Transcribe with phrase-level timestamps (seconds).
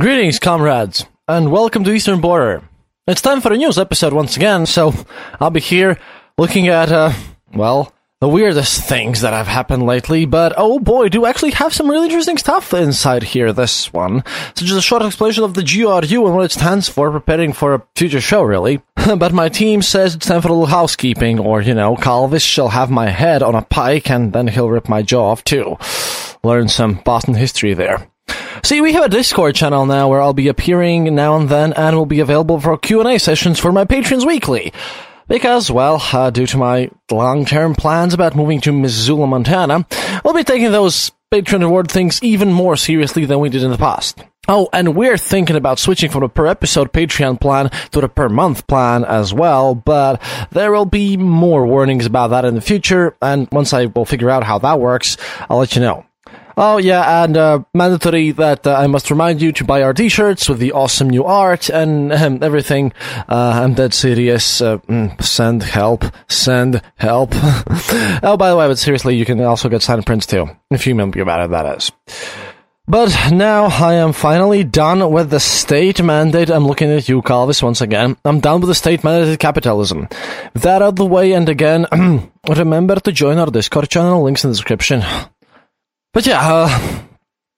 [0.00, 2.62] Greetings, comrades, and welcome to Eastern Border.
[3.06, 4.94] It's time for a news episode once again, so
[5.38, 5.98] I'll be here
[6.38, 7.12] looking at, uh,
[7.52, 11.90] well, the weirdest things that have happened lately, but oh boy, do actually have some
[11.90, 14.24] really interesting stuff inside here, this one.
[14.54, 17.74] Such as a short explanation of the GRU and what it stands for, preparing for
[17.74, 18.80] a future show, really.
[19.18, 22.70] but my team says it's time for a little housekeeping, or, you know, Calvis shall
[22.70, 25.76] have my head on a pike and then he'll rip my jaw off too.
[26.42, 28.08] Learn some Boston history there.
[28.62, 31.96] See, we have a Discord channel now where I'll be appearing now and then and
[31.96, 34.72] will be available for Q&A sessions for my patrons weekly.
[35.28, 39.86] Because, well, uh, due to my long-term plans about moving to Missoula, Montana,
[40.24, 43.78] we'll be taking those patron reward things even more seriously than we did in the
[43.78, 44.22] past.
[44.48, 48.28] Oh, and we're thinking about switching from the per episode Patreon plan to the per
[48.28, 50.20] month plan as well, but
[50.50, 54.30] there will be more warnings about that in the future, and once I will figure
[54.30, 55.16] out how that works,
[55.48, 56.04] I'll let you know.
[56.56, 60.48] Oh yeah, and uh, mandatory that uh, I must remind you to buy our T-shirts
[60.48, 62.92] with the awesome new art and um, everything.
[63.28, 64.60] Uh, I'm dead serious.
[64.60, 66.04] Uh, mm, send help.
[66.28, 67.30] Send help.
[67.34, 70.48] oh, by the way, but seriously, you can also get signed prints too.
[70.70, 71.92] If you remember about it, that is.
[72.88, 76.50] But now I am finally done with the state mandate.
[76.50, 78.16] I'm looking at you, Calvis, once again.
[78.24, 80.08] I'm done with the state mandated capitalism.
[80.54, 81.86] That out of the way, and again,
[82.48, 84.22] remember to join our Discord channel.
[84.22, 85.02] Links in the description.
[86.12, 87.02] But yeah, uh,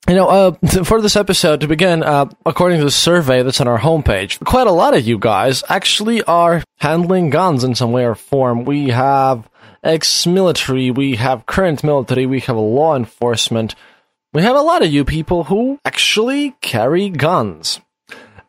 [0.09, 3.67] you know, uh, for this episode to begin, uh, according to the survey that's on
[3.67, 8.05] our homepage, quite a lot of you guys actually are handling guns in some way
[8.07, 8.65] or form.
[8.65, 9.49] We have
[9.83, 13.75] ex-military, we have current military, we have law enforcement.
[14.33, 17.81] We have a lot of you people who actually carry guns.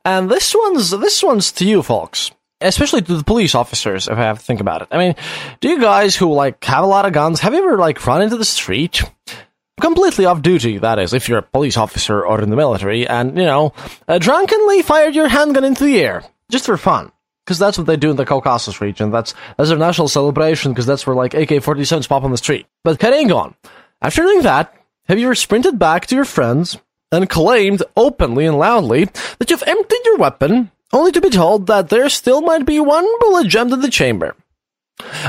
[0.03, 2.31] And this one's, this one's to you folks.
[2.61, 4.87] Especially to the police officers, if I have to think about it.
[4.89, 5.15] I mean,
[5.59, 8.21] do you guys who, like, have a lot of guns, have you ever, like, run
[8.21, 9.03] into the street
[9.79, 13.37] completely off duty, that is, if you're a police officer or in the military, and,
[13.37, 13.73] you know,
[14.07, 17.11] uh, drunkenly fired your handgun into the air, just for fun.
[17.45, 19.11] Because that's what they do in the Caucasus region.
[19.11, 22.65] That's, that's their national celebration, because that's where, like, AK-47s pop on the street.
[22.83, 23.53] But carrying on.
[24.01, 24.73] After doing that,
[25.07, 26.77] have you ever sprinted back to your friends
[27.11, 29.05] and claimed openly and loudly
[29.37, 33.07] that you've emptied your weapon, only to be told that there still might be one
[33.19, 34.35] bullet jammed in the chamber?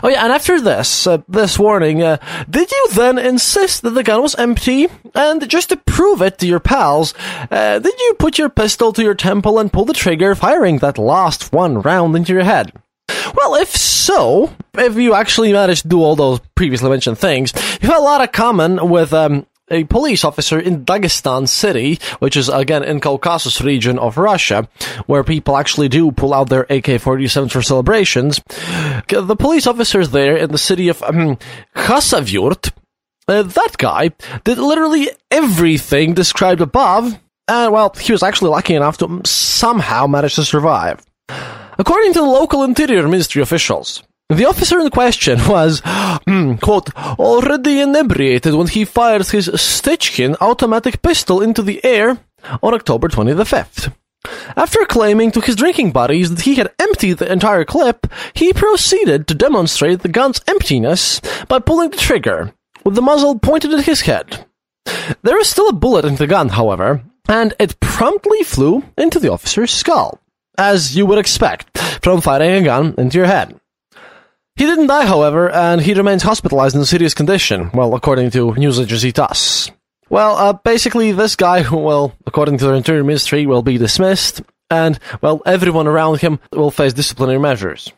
[0.03, 2.19] Oh yeah, and after this, uh, this warning, uh,
[2.49, 4.87] did you then insist that the gun was empty?
[5.15, 7.15] And just to prove it to your pals,
[7.51, 10.99] uh, did you put your pistol to your temple and pull the trigger, firing that
[10.99, 12.73] last one round into your head?
[13.35, 17.89] Well, if so, if you actually managed to do all those previously mentioned things, you
[17.89, 22.49] have a lot of common with um, a police officer in Dagestan city, which is
[22.49, 24.69] again in Caucasus region of Russia,
[25.07, 28.41] where people actually do pull out their AK-47s for celebrations.
[29.09, 31.39] The police officers there in the city of um,
[31.75, 32.73] Khasavyurt,
[33.29, 34.11] uh, that guy
[34.45, 37.19] did literally everything described above,
[37.49, 41.05] and well, he was actually lucky enough to somehow manage to survive.
[41.79, 47.81] According to the local interior ministry officials, the officer in question was, hmm, quote, already
[47.81, 52.19] inebriated when he fired his Stechkin automatic pistol into the air
[52.63, 53.93] on October 25th.
[54.57, 59.29] After claiming to his drinking buddies that he had emptied the entire clip, he proceeded
[59.29, 62.53] to demonstrate the gun's emptiness by pulling the trigger,
[62.85, 64.47] with the muzzle pointed at his head.
[65.23, 69.31] There is still a bullet in the gun, however, and it promptly flew into the
[69.31, 70.21] officer's skull,
[70.59, 73.61] as you would expect from firing a gun into your head.
[74.57, 78.81] He didn't die, however, and he remains hospitalized in serious condition, well, according to news
[78.81, 79.71] agency TASS.
[80.09, 84.99] Well, uh, basically, this guy, well, according to the Interior Ministry, will be dismissed, and,
[85.21, 87.93] well, everyone around him will face disciplinary measures.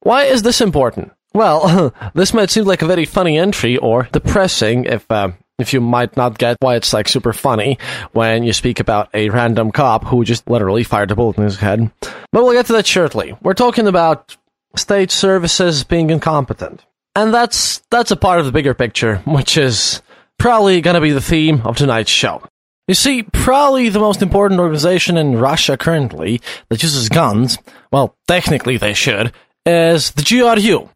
[0.00, 1.12] Why is this important?
[1.34, 5.82] Well, this might seem like a very funny entry, or depressing if, uh, if you
[5.82, 7.78] might not get why it's like super funny
[8.12, 11.58] when you speak about a random cop who just literally fired a bullet in his
[11.58, 11.90] head.
[12.00, 13.36] But we'll get to that shortly.
[13.42, 14.34] We're talking about
[14.76, 16.84] state services being incompetent.
[17.14, 20.02] And that's that's a part of the bigger picture, which is
[20.38, 22.42] probably going to be the theme of tonight's show.
[22.88, 27.56] You see, probably the most important organization in Russia currently that uses guns,
[27.90, 29.32] well, technically they should,
[29.64, 30.90] is the GRU.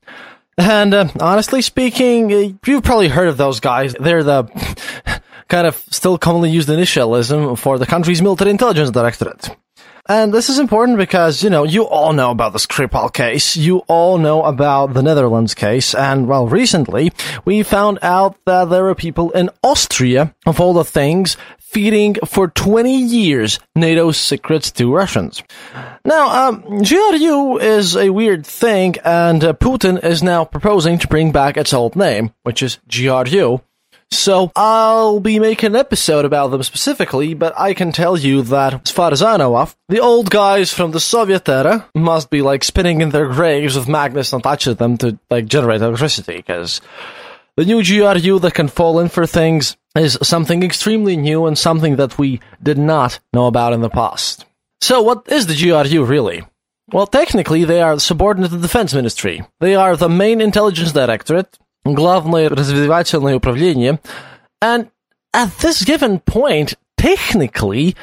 [0.59, 3.95] And uh, honestly speaking, uh, you've probably heard of those guys.
[3.99, 4.45] They're the
[5.49, 9.57] kind of still commonly used initialism for the country's military intelligence directorate.
[10.11, 13.59] And this is important because, you know, you all know about the Skripal case.
[13.59, 15.95] You all know about the Netherlands case.
[15.95, 17.13] And, well, recently
[17.45, 22.49] we found out that there are people in Austria, of all the things, feeding for
[22.49, 25.43] 20 years NATO's secrets to Russians.
[26.07, 31.33] Now, um, GRU is a weird thing, and uh, Putin is now proposing to bring
[31.33, 33.61] back its old name, which is GRU,
[34.11, 38.83] so I'll be making an episode about them specifically, but I can tell you that,
[38.87, 42.43] as far as I know of, the old guys from the Soviet era must be
[42.43, 46.81] like spinning in their graves with magnets attached to them to like generate electricity, because
[47.57, 51.97] the new GRU that can fall in for things is something extremely new and something
[51.97, 54.45] that we did not know about in the past.
[54.81, 56.45] So what is the GRU really?
[56.91, 59.45] Well, technically, they are subordinate to the Defense Ministry.
[59.61, 64.01] They are the main intelligence directorate, главное разведывательное управление.
[64.61, 64.89] And
[65.33, 67.95] at this given point, technically,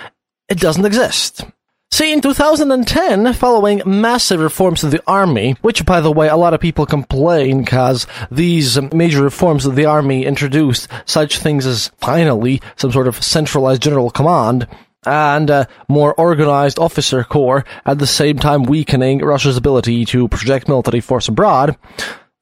[0.50, 1.46] it doesn't exist.
[1.92, 6.54] See, in 2010, following massive reforms of the army, which, by the way, a lot
[6.54, 12.62] of people complain because these major reforms that the army introduced, such things as finally
[12.76, 14.68] some sort of centralized general command
[15.06, 20.68] and a more organized officer corps, at the same time weakening Russia's ability to project
[20.68, 21.78] military force abroad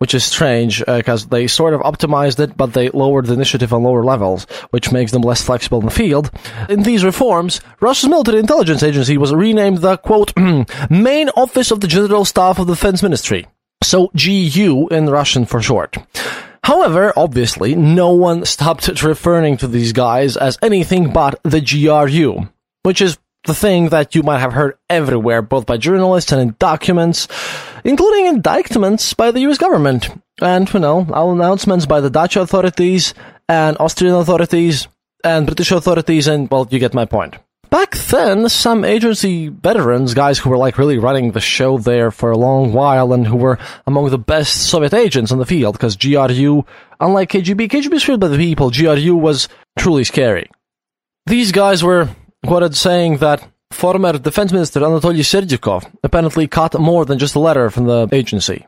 [0.03, 3.71] which is strange because uh, they sort of optimized it, but they lowered the initiative
[3.71, 6.29] on lower levels, which makes them less flexible in the field.
[6.67, 10.33] In these reforms, Russia's military intelligence agency was renamed the quote
[10.89, 13.47] main office of the General Staff of the Defense Ministry,
[13.81, 15.95] so GU in Russian for short.
[16.65, 22.49] However, obviously, no one stopped referring to these guys as anything but the GRU,
[22.81, 26.55] which is the thing that you might have heard everywhere, both by journalists and in
[26.59, 27.27] documents,
[27.83, 30.09] including indictments by the US government,
[30.41, 33.13] and, you know, announcements by the Dutch authorities,
[33.49, 34.87] and Austrian authorities,
[35.23, 37.35] and British authorities, and, well, you get my point.
[37.69, 42.29] Back then, some agency veterans, guys who were like really running the show there for
[42.29, 43.57] a long while and who were
[43.87, 46.65] among the best Soviet agents in the field, because GRU,
[46.99, 50.51] unlike KGB, KGB is feared by the people, GRU was truly scary.
[51.25, 52.09] These guys were
[52.45, 57.69] quoted saying that former Defense Minister Anatoly Serdyukov apparently caught more than just a letter
[57.69, 58.65] from the agency.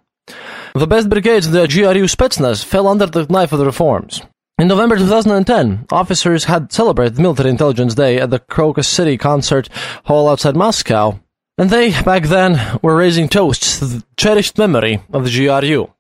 [0.74, 4.22] The best brigades in the GRU Spetsnaz fell under the knife of the reforms.
[4.58, 9.70] In November 2010, officers had celebrated Military Intelligence Day at the Crocus City concert
[10.06, 11.20] hall outside Moscow,
[11.58, 15.92] and they, back then, were raising toasts to the cherished memory of the GRU.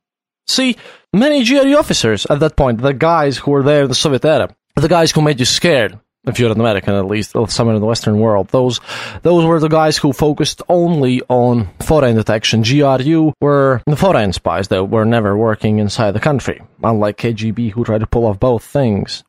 [0.47, 0.77] See,
[1.13, 4.55] many GRU officers at that point, the guys who were there in the Soviet era,
[4.75, 7.81] the guys who made you scared, if you're an American at least, or somewhere in
[7.81, 8.49] the Western world.
[8.49, 8.79] Those
[9.21, 12.63] those were the guys who focused only on foreign detection.
[12.63, 17.83] GRU were the foreign spies that were never working inside the country, unlike KGB who
[17.83, 19.23] tried to pull off both things.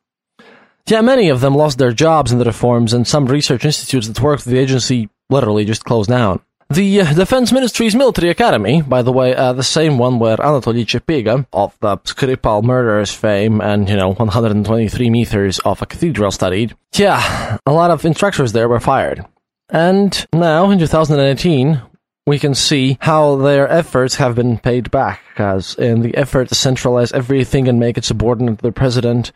[0.87, 4.21] Yeah, many of them lost their jobs in the reforms, and some research institutes that
[4.21, 6.39] worked with the agency literally just closed down.
[6.69, 10.85] The uh, Defense Ministry's military academy, by the way, uh, the same one where Anatoly
[10.85, 16.75] Chepiga of the Skripal murderers fame and, you know, 123 meters of a cathedral studied,
[16.93, 19.25] yeah, a lot of instructors there were fired.
[19.69, 21.81] And now, in 2018,
[22.25, 26.55] we can see how their efforts have been paid back, as in the effort to
[26.55, 29.31] centralize everything and make it subordinate to the president,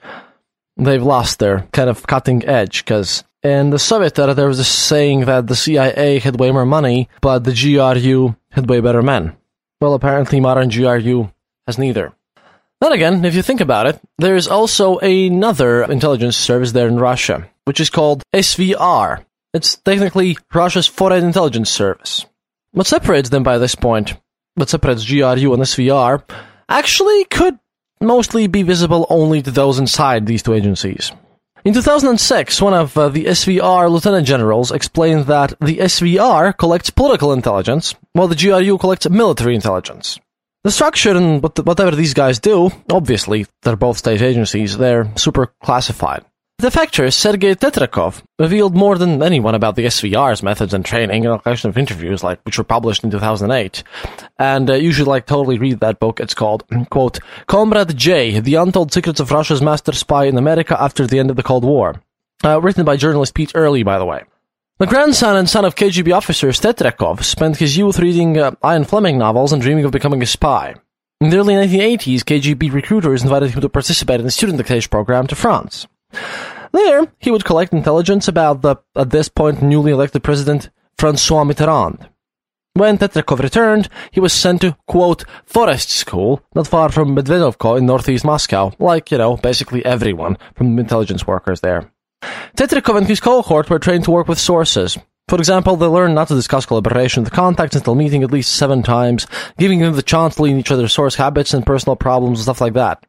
[0.75, 4.63] they've lost their kind of cutting edge, because in the Soviet era, there was a
[4.63, 9.35] saying that the CIA had way more money, but the GRU had way better men.
[9.79, 11.31] Well, apparently modern GRU
[11.65, 12.13] has neither.
[12.81, 17.47] Then again, if you think about it, there's also another intelligence service there in Russia,
[17.65, 22.25] which is called SVR, It's technically Russia's Foreign Intelligence Service.
[22.71, 24.15] What separates them by this point,
[24.55, 26.23] what separates GRU and SVR,
[26.69, 27.59] actually could
[27.99, 31.11] mostly be visible only to those inside these two agencies.
[31.63, 37.33] In 2006, one of uh, the SVR lieutenant generals explained that the SVR collects political
[37.33, 40.19] intelligence, while the GRU collects military intelligence.
[40.63, 46.25] The structure and whatever these guys do, obviously, they're both state agencies, they're super classified.
[46.61, 51.31] The factor, Sergei Tretyakov, revealed more than anyone about the SVR's methods and training in
[51.31, 53.81] a collection of interviews, like which were published in 2008.
[54.37, 56.19] And uh, you should like totally read that book.
[56.19, 61.07] It's called, quote, Comrade J, The Untold Secrets of Russia's Master Spy in America After
[61.07, 61.99] the End of the Cold War.
[62.45, 64.23] Uh, written by journalist Pete Earley, by the way.
[64.77, 69.17] The grandson and son of KGB officer Tretyakov spent his youth reading uh, Ian Fleming
[69.17, 70.75] novels and dreaming of becoming a spy.
[71.21, 75.25] In the early 1980s, KGB recruiters invited him to participate in the student exchange program
[75.25, 75.87] to France.
[76.71, 82.07] There, he would collect intelligence about the, at this point, newly elected president Francois Mitterrand.
[82.73, 87.85] When Tretyakov returned, he was sent to, quote, forest school, not far from Medvedovka in
[87.85, 91.91] northeast Moscow, like, you know, basically everyone from the intelligence workers there.
[92.55, 94.97] Tretyakov and his cohort were trained to work with sources.
[95.27, 98.83] For example, they learned not to discuss collaboration with contacts until meeting at least seven
[98.83, 99.27] times,
[99.57, 102.61] giving them the chance to learn each other's source habits and personal problems and stuff
[102.61, 103.05] like that.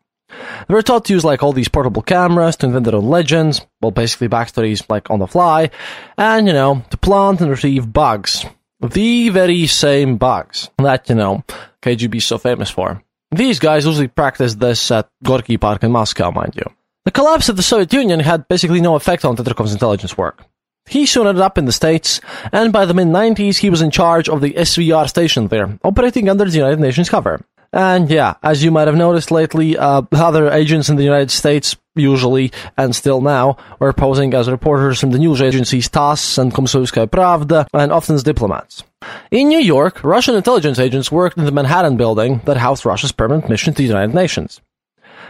[0.69, 3.67] They were taught to use like all these portable cameras to invent their own legends,
[3.81, 5.71] well, basically backstories like on the fly,
[6.17, 8.47] and you know, to plant and retrieve bugs.
[8.81, 11.45] The very same bugs that, you know,
[11.83, 13.03] KGB is so famous for.
[13.31, 16.65] These guys usually practice this at Gorky Park in Moscow, mind you.
[17.05, 20.45] The collapse of the Soviet Union had basically no effect on Tretyakov's intelligence work.
[20.87, 22.21] He soon ended up in the States,
[22.53, 26.29] and by the mid 90s, he was in charge of the SVR station there, operating
[26.29, 27.41] under the United Nations cover.
[27.73, 31.75] And yeah, as you might have noticed lately, uh, other agents in the United States,
[31.95, 37.07] usually and still now, were posing as reporters from the news agencies TASS and Komsomolskaya
[37.07, 38.85] Pravda, and often as diplomats.
[39.31, 43.49] In New York, Russian intelligence agents worked in the Manhattan building that housed Russia's permanent
[43.49, 44.61] mission to the United Nations.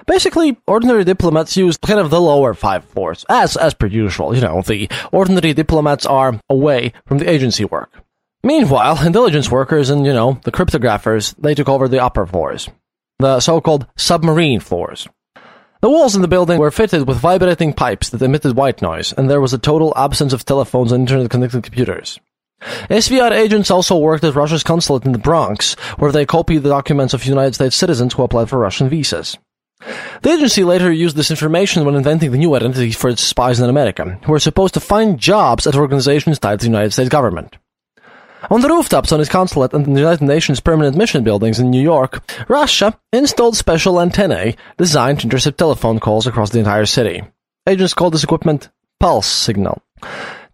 [0.06, 4.34] Basically, ordinary diplomats used kind of the lower five floors, as as per usual.
[4.34, 8.02] You know, the ordinary diplomats are away from the agency work.
[8.44, 12.68] Meanwhile, intelligence workers and, you know, the cryptographers, they took over the upper floors.
[13.20, 15.08] The so-called submarine floors.
[15.80, 19.30] The walls in the building were fitted with vibrating pipes that emitted white noise, and
[19.30, 22.18] there was a total absence of telephones and internet-connected computers.
[22.88, 27.14] SVR agents also worked at Russia's consulate in the Bronx, where they copied the documents
[27.14, 29.38] of United States citizens who applied for Russian visas.
[30.22, 33.68] The agency later used this information when inventing the new identities for its spies in
[33.68, 37.56] America, who were supposed to find jobs at organizations tied to the United States government.
[38.50, 41.80] On the rooftops on its consulate and the United Nations permanent mission buildings in New
[41.80, 47.22] York, Russia installed special antennae designed to intercept telephone calls across the entire city.
[47.68, 48.68] Agents called this equipment
[48.98, 49.82] pulse signal.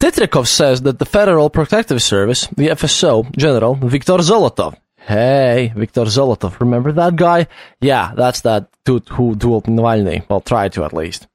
[0.01, 6.61] Tretyakov says that the Federal Protective Service, the FSO, General Viktor Zolotov, Hey, Viktor Zolotov,
[6.61, 7.47] remember that guy?
[7.81, 10.29] Yeah, that's that dude who dueled Navalny.
[10.29, 11.28] Well, tried to at least.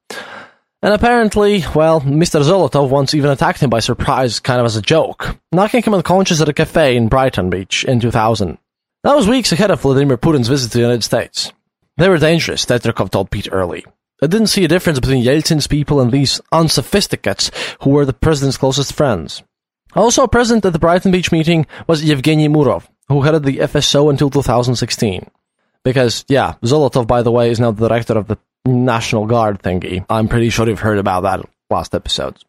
[0.84, 2.42] And apparently, well, Mr.
[2.42, 6.42] Zolotov once even attacked him by surprise, kind of as a joke, knocking him unconscious
[6.42, 8.58] at a cafe in Brighton Beach in 2000.
[9.02, 11.54] That was weeks ahead of Vladimir Putin's visit to the United States.
[11.96, 13.86] They were dangerous, Tretyakov told Pete Earley.
[14.22, 17.50] I didn't see a difference between Yeltsin's people and these unsophisticates
[17.80, 19.42] who were the president's closest friends.
[19.94, 24.28] Also present at the Brighton Beach meeting was Yevgeny Murov, who headed the FSO until
[24.28, 25.30] 2016.
[25.82, 30.04] Because, yeah, Zolotov, by the way, is now the director of the National Guard thingy.
[30.08, 31.40] I'm pretty sure you've heard about that
[31.70, 32.44] last episodes.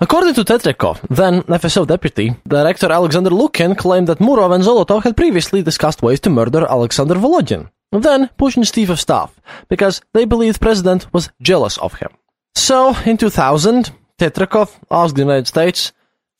[0.00, 5.16] According to Tretyakov, then FSO deputy, director Alexander Lukin claimed that Murov and Zolotov had
[5.16, 10.60] previously discussed ways to murder Alexander Volodin, then Putin's chief of staff, because they believed
[10.60, 12.10] president was jealous of him.
[12.54, 15.92] So, in 2000, Tretyakov asked the United States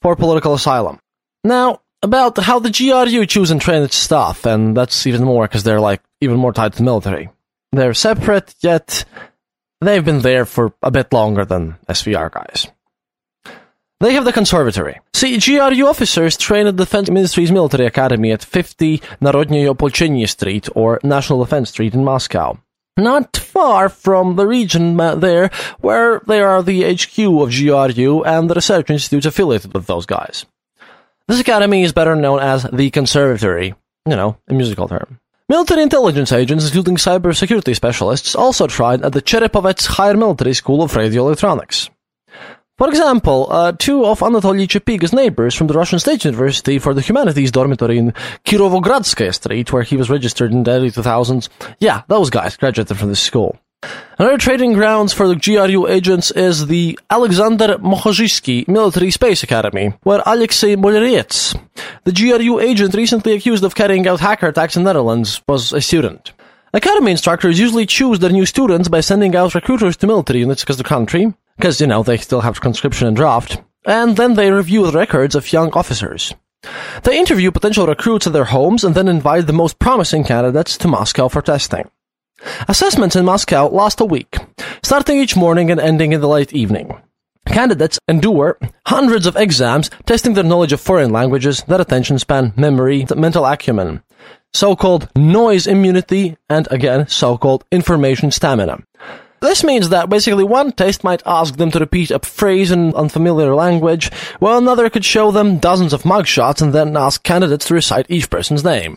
[0.02, 0.98] for political asylum.
[1.42, 5.62] Now, about how the GRU choose and train its staff, and that's even more because
[5.62, 7.30] they're like even more tied to the military.
[7.76, 9.04] They're separate, yet
[9.82, 12.68] they've been there for a bit longer than SVR guys.
[14.00, 14.98] They have the conservatory.
[15.12, 20.70] See, GRU officers train at the Defense Ministry's military academy at 50 Narodnye Opolchenie Street,
[20.74, 22.58] or National Defense Street in Moscow.
[22.96, 28.48] Not far from the region uh, there, where they are the HQ of GRU and
[28.48, 30.46] the research institutes affiliated with those guys.
[31.28, 33.74] This academy is better known as the Conservatory,
[34.06, 35.20] you know, a musical term.
[35.48, 40.96] Military intelligence agents, including cybersecurity specialists, also tried at the Cherepovets Higher Military School of
[40.96, 41.88] Radio Electronics.
[42.76, 47.00] For example, uh, two of Anatoly Chepiga's neighbors from the Russian State University for the
[47.00, 48.12] Humanities dormitory in
[48.44, 51.48] Kirovogradskaya Street, where he was registered in the early 2000s,
[51.78, 53.56] yeah, those guys graduated from this school.
[54.18, 60.22] Another training grounds for the GRU agents is the Alexander Mozhaysky Military Space Academy, where
[60.24, 61.54] Alexei Morenets,
[62.04, 65.82] the GRU agent recently accused of carrying out hacker attacks in the Netherlands, was a
[65.82, 66.32] student.
[66.72, 70.78] Academy instructors usually choose their new students by sending out recruiters to military units across
[70.78, 74.86] the country, because, you know, they still have conscription and draft, and then they review
[74.86, 76.34] the records of young officers.
[77.02, 80.88] They interview potential recruits at their homes and then invite the most promising candidates to
[80.88, 81.90] Moscow for testing.
[82.68, 84.36] Assessments in Moscow last a week,
[84.82, 87.00] starting each morning and ending in the late evening.
[87.46, 93.06] Candidates endure hundreds of exams testing their knowledge of foreign languages, their attention span, memory,
[93.14, 94.02] mental acumen
[94.56, 98.82] so-called noise immunity, and again, so-called information stamina.
[99.40, 103.54] This means that basically one test might ask them to repeat a phrase in unfamiliar
[103.54, 108.06] language, while another could show them dozens of mugshots and then ask candidates to recite
[108.08, 108.96] each person's name.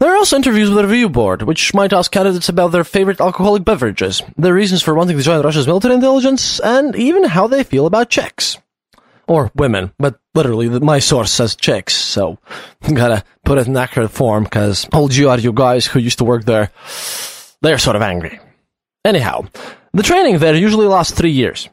[0.00, 3.20] There are also interviews with the review board, which might ask candidates about their favorite
[3.20, 7.62] alcoholic beverages, their reasons for wanting to join Russia's military intelligence, and even how they
[7.62, 8.56] feel about Czechs
[9.28, 12.38] or women, but literally my source says chicks, so
[12.94, 16.46] gotta put it in accurate form because old oh, GRU guys who used to work
[16.46, 16.70] there,
[17.60, 18.40] they're sort of angry.
[19.04, 19.48] Anyhow,
[19.92, 21.68] the training there usually lasts three years.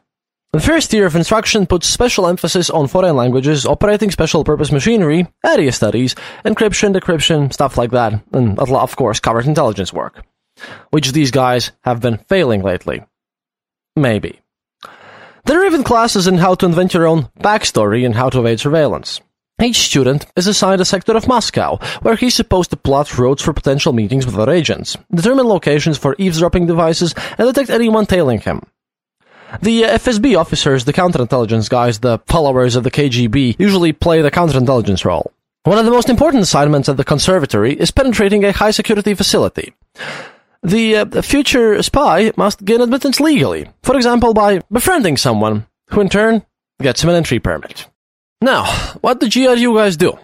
[0.50, 5.26] The first year of instruction puts special emphasis on foreign languages, operating special purpose machinery,
[5.44, 10.24] area studies, encryption, decryption, stuff like that, and of course covert intelligence work.
[10.88, 13.04] Which these guys have been failing lately.
[13.94, 14.40] Maybe.
[15.44, 18.60] There are even classes in how to invent your own backstory and how to evade
[18.60, 19.20] surveillance.
[19.60, 23.52] Each student is assigned a sector of Moscow, where he's supposed to plot routes for
[23.52, 28.62] potential meetings with other agents, determine locations for eavesdropping devices, and detect anyone tailing him.
[29.62, 34.30] The uh, FSB officers, the counterintelligence guys, the followers of the KGB, usually play the
[34.30, 35.32] counterintelligence role.
[35.64, 39.74] One of the most important assignments at the conservatory is penetrating a high security facility.
[40.62, 46.08] The uh, future spy must gain admittance legally, for example by befriending someone, who in
[46.08, 46.44] turn
[46.80, 47.86] gets him an entry permit.
[48.40, 48.66] Now,
[49.00, 50.18] what do GRU guys do?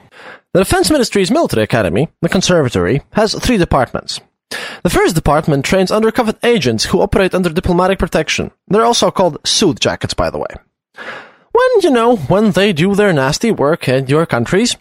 [0.53, 4.21] The Defense Ministry's military academy, the conservatory, has three departments.
[4.83, 8.51] The first department trains undercover agents who operate under diplomatic protection.
[8.69, 10.55] They're also called suit jackets, by the way.
[11.53, 14.77] When, you know, when they do their nasty work in your countries,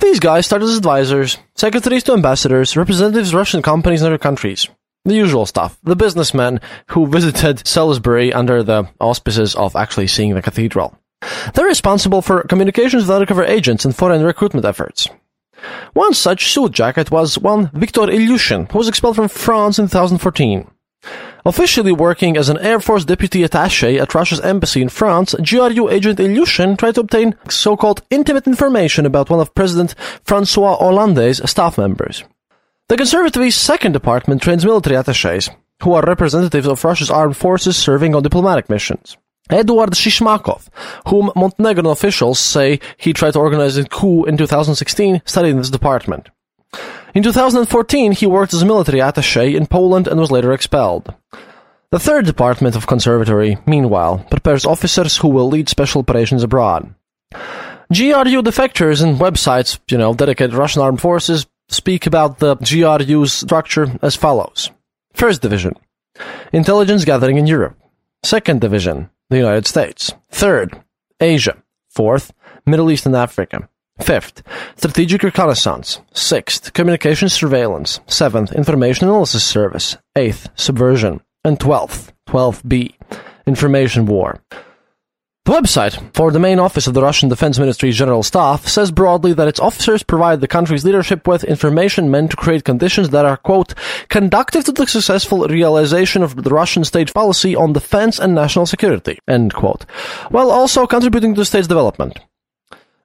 [0.00, 4.68] these guys start as advisors, secretaries to ambassadors, representatives of Russian companies in other countries.
[5.04, 5.78] The usual stuff.
[5.82, 10.98] The businessmen who visited Salisbury under the auspices of actually seeing the cathedral.
[11.54, 15.08] They're responsible for communications with undercover agents and foreign recruitment efforts.
[15.92, 20.70] One such suit jacket was one Victor Ilyushin, who was expelled from France in 2014.
[21.44, 26.18] Officially working as an Air Force deputy attaché at Russia's embassy in France, GRU agent
[26.18, 29.94] Ilyushin tried to obtain so-called intimate information about one of President
[30.24, 32.24] Francois Hollande's staff members.
[32.88, 35.50] The Conservatory's second department trains military attaches,
[35.82, 39.16] who are representatives of Russia's armed forces serving on diplomatic missions.
[39.50, 40.68] Eduard Shishmakov,
[41.08, 45.70] whom Montenegrin officials say he tried to organize a coup in 2016, studied in this
[45.70, 46.28] department.
[47.14, 51.14] In 2014, he worked as a military attaché in Poland and was later expelled.
[51.90, 56.94] The third department of Conservatory, meanwhile, prepares officers who will lead special operations abroad.
[57.90, 63.98] GRU defectors and websites, you know, dedicated Russian armed forces speak about the GRU's structure
[64.02, 64.70] as follows.
[65.14, 65.74] First Division
[66.52, 67.78] Intelligence gathering in Europe.
[68.22, 70.12] Second Division the United States.
[70.30, 70.82] Third
[71.20, 71.62] Asia.
[71.88, 72.32] Fourth
[72.66, 73.68] Middle East and Africa.
[73.98, 74.42] Fifth,
[74.76, 76.00] strategic reconnaissance.
[76.12, 78.00] Sixth, communications surveillance.
[78.06, 79.96] Seventh, information analysis service.
[80.14, 81.20] Eighth, subversion.
[81.44, 82.94] And twelfth, 12B,
[83.46, 84.40] information war.
[85.48, 89.32] The website for the main office of the Russian Defense Ministry's General Staff says broadly
[89.32, 93.38] that its officers provide the country's leadership with information meant to create conditions that are,
[93.38, 93.72] quote,
[94.10, 99.20] conductive to the successful realization of the Russian state policy on defense and national security,
[99.26, 99.86] end quote,
[100.28, 102.20] while also contributing to the state's development.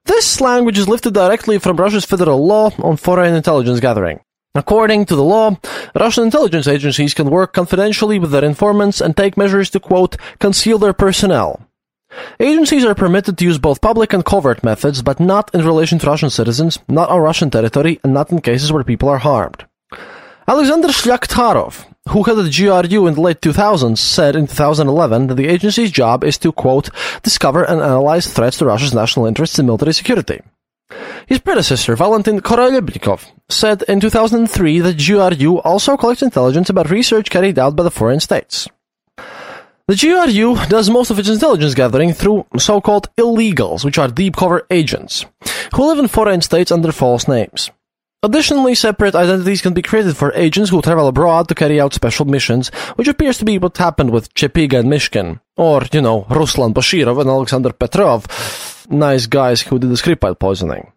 [0.04, 4.20] This language is lifted directly from Russia's federal law on foreign intelligence gathering.
[4.54, 5.56] According to the law,
[5.98, 10.76] Russian intelligence agencies can work confidentially with their informants and take measures to, quote, conceal
[10.76, 11.66] their personnel,
[12.40, 16.06] Agencies are permitted to use both public and covert methods, but not in relation to
[16.06, 19.64] Russian citizens, not on Russian territory, and not in cases where people are harmed.
[20.46, 25.48] Alexander Shlyakhturov, who headed the GRU in the late 2000s, said in 2011 that the
[25.48, 26.90] agency's job is to, quote,
[27.22, 30.42] discover and analyze threats to Russia's national interests and military security.
[31.26, 37.58] His predecessor, Valentin Korabelnikov, said in 2003 that GRU also collects intelligence about research carried
[37.58, 38.68] out by the foreign states.
[39.86, 44.66] The GRU does most of its intelligence gathering through so-called illegals, which are deep cover
[44.70, 45.26] agents,
[45.74, 47.70] who live in foreign states under false names.
[48.22, 52.24] Additionally, separate identities can be created for agents who travel abroad to carry out special
[52.24, 55.40] missions, which appears to be what happened with Chepiga and Mishkin.
[55.58, 60.90] Or, you know, Ruslan Boshirov and Alexander Petrov, nice guys who did the Skripal poisoning.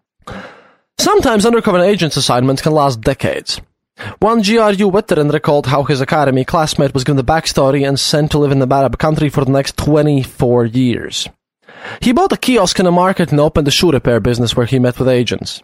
[0.97, 3.60] Sometimes undercover agents' assignments can last decades.
[4.20, 8.38] One GRU veteran recalled how his academy classmate was given the backstory and sent to
[8.38, 11.28] live in the Arab country for the next 24 years.
[12.02, 14.80] He bought a kiosk in a market and opened a shoe repair business where he
[14.80, 15.64] met with agents.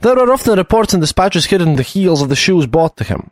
[0.00, 3.04] There are often reports and dispatches hidden in the heels of the shoes bought to
[3.04, 3.30] him.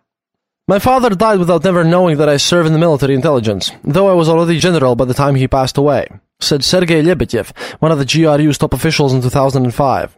[0.67, 4.15] My father died without never knowing that I served in the military intelligence, though I
[4.15, 6.09] was already general by the time he passed away,
[6.41, 10.17] said Sergei Lebedev, one of the GRU's top officials in 2005.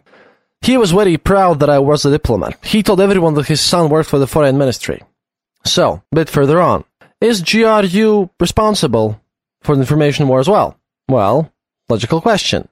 [0.63, 2.65] He was very proud that I was a diplomat.
[2.65, 5.03] He told everyone that his son worked for the foreign ministry.
[5.65, 6.85] So, a bit further on.
[7.21, 9.21] Is GRU responsible
[9.63, 10.79] for the information war as well?
[11.09, 11.53] Well,
[11.89, 12.69] logical question.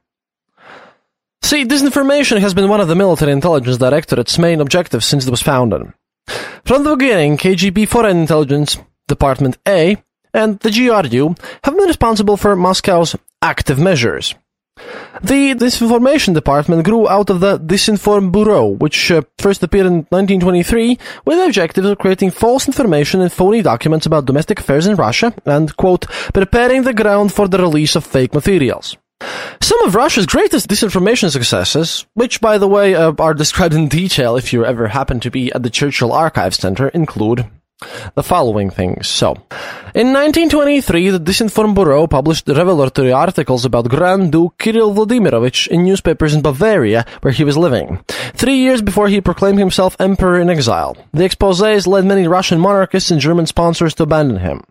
[1.43, 5.43] See, disinformation has been one of the military intelligence directorate's main objectives since it was
[5.43, 5.93] founded.
[6.65, 9.97] From the beginning, KGB Foreign Intelligence Department A
[10.33, 14.35] and the GRU have been responsible for Moscow's active measures.
[15.23, 20.99] The Disinformation Department grew out of the Disinform Bureau, which uh, first appeared in 1923
[21.25, 25.35] with the objective of creating false information and phony documents about domestic affairs in Russia
[25.45, 28.97] and, quote, preparing the ground for the release of fake materials.
[29.61, 34.37] Some of Russia's greatest disinformation successes, which, by the way, uh, are described in detail
[34.37, 37.47] if you ever happen to be at the Churchill Archive Center, include
[38.15, 39.09] the following things.
[39.09, 39.35] So,
[39.95, 46.35] in 1923, the Disinform Bureau published revelatory articles about Grand Duke Kirill Vladimirovich in newspapers
[46.35, 50.97] in Bavaria, where he was living, three years before he proclaimed himself emperor in exile.
[51.13, 54.63] The exposés led many Russian monarchists and German sponsors to abandon him.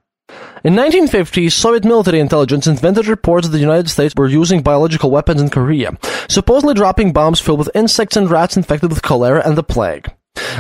[0.64, 5.42] In 1950, Soviet military intelligence invented reports that the United States were using biological weapons
[5.42, 9.64] in Korea, supposedly dropping bombs filled with insects and rats infected with cholera and the
[9.64, 10.12] plague.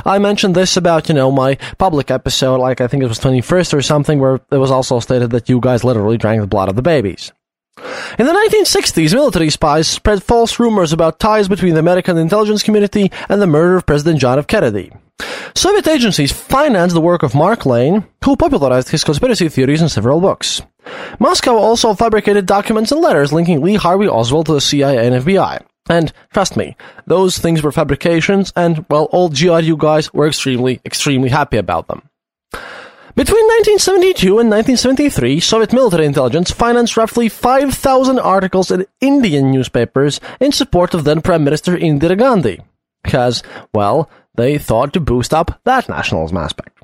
[0.05, 3.73] I mentioned this about, you know, my public episode, like I think it was 21st
[3.73, 6.75] or something, where it was also stated that you guys literally drank the blood of
[6.75, 7.31] the babies.
[8.17, 13.11] In the 1960s, military spies spread false rumors about ties between the American intelligence community
[13.29, 14.47] and the murder of President John F.
[14.47, 14.91] Kennedy.
[15.55, 20.21] Soviet agencies financed the work of Mark Lane, who popularized his conspiracy theories in several
[20.21, 20.61] books.
[21.19, 25.61] Moscow also fabricated documents and letters linking Lee Harvey Oswald to the CIA and FBI.
[25.89, 31.29] And trust me, those things were fabrications, and, well, all GRU guys were extremely, extremely
[31.29, 32.03] happy about them.
[33.15, 40.53] Between 1972 and 1973, Soviet military intelligence financed roughly 5,000 articles in Indian newspapers in
[40.53, 42.61] support of then Prime Minister Indira Gandhi.
[43.03, 46.78] Because, well, they thought to boost up that nationalism aspect.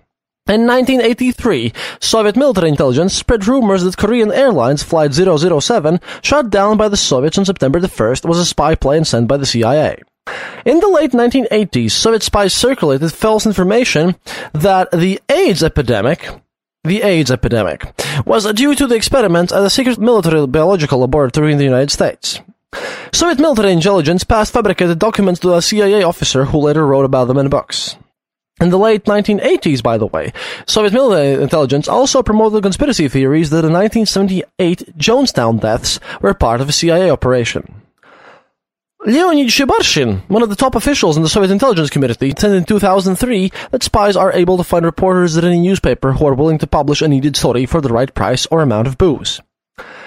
[0.48, 6.88] In 1983, Soviet military intelligence spread rumors that Korean Airlines Flight 007, shot down by
[6.88, 10.04] the Soviets on September the 1st, was a spy plane sent by the CIA.
[10.64, 14.18] In the late 1980s, Soviet spies circulated false information
[14.54, 16.30] that the AIDS epidemic,
[16.84, 17.84] the AIDS epidemic,
[18.28, 22.40] was due to the experiments at a secret military biological laboratory in the United States.
[23.12, 27.40] Soviet military intelligence passed fabricated documents to a CIA officer who later wrote about them
[27.40, 27.98] in books.
[28.62, 30.32] In the late 1980s, by the way,
[30.66, 36.70] Soviet military intelligence also promoted conspiracy theories that the 1978 Jonestown deaths were part of
[36.70, 37.82] a CIA operation.
[39.06, 43.52] Leonid Shebarshin, one of the top officials in the Soviet intelligence community, said in 2003
[43.72, 47.02] that spies are able to find reporters at any newspaper who are willing to publish
[47.02, 49.42] a needed story for the right price or amount of booze.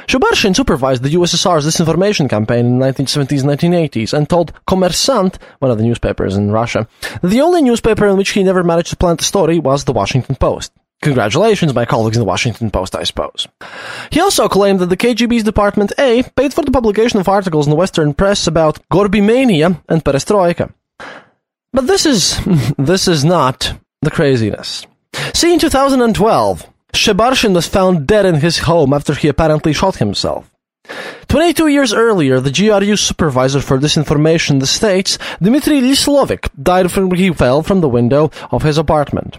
[0.06, 5.70] Shebarshin supervised the USSR's disinformation campaign in the 1970s and 1980s and told Kommersant, one
[5.70, 6.88] of the newspapers in Russia,
[7.20, 9.92] that the only newspaper in which he never managed to plant a story was the
[9.92, 10.72] Washington Post.
[11.02, 13.46] Congratulations, my colleagues in the Washington Post, I suppose.
[14.10, 17.70] He also claimed that the KGB's Department A paid for the publication of articles in
[17.70, 20.72] the Western press about Gorbymania and Perestroika.
[21.72, 22.40] But this is,
[22.78, 24.86] this is not the craziness.
[25.34, 30.50] See, in 2012, Shebarshin was found dead in his home after he apparently shot himself.
[31.28, 37.14] 22 years earlier, the GRU supervisor for disinformation in the States, Dmitry Lislovik, died when
[37.14, 39.38] he fell from the window of his apartment.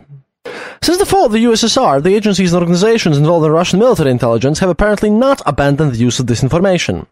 [0.82, 4.60] Since the fall of the USSR, the agencies and organizations involved in Russian military intelligence
[4.60, 7.08] have apparently not abandoned the use of disinformation.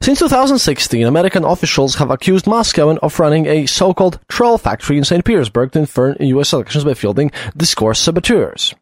[0.00, 5.24] Since 2016, American officials have accused Moscow of running a so-called troll factory in St.
[5.24, 8.74] Petersburg to infer US elections by fielding discourse saboteurs.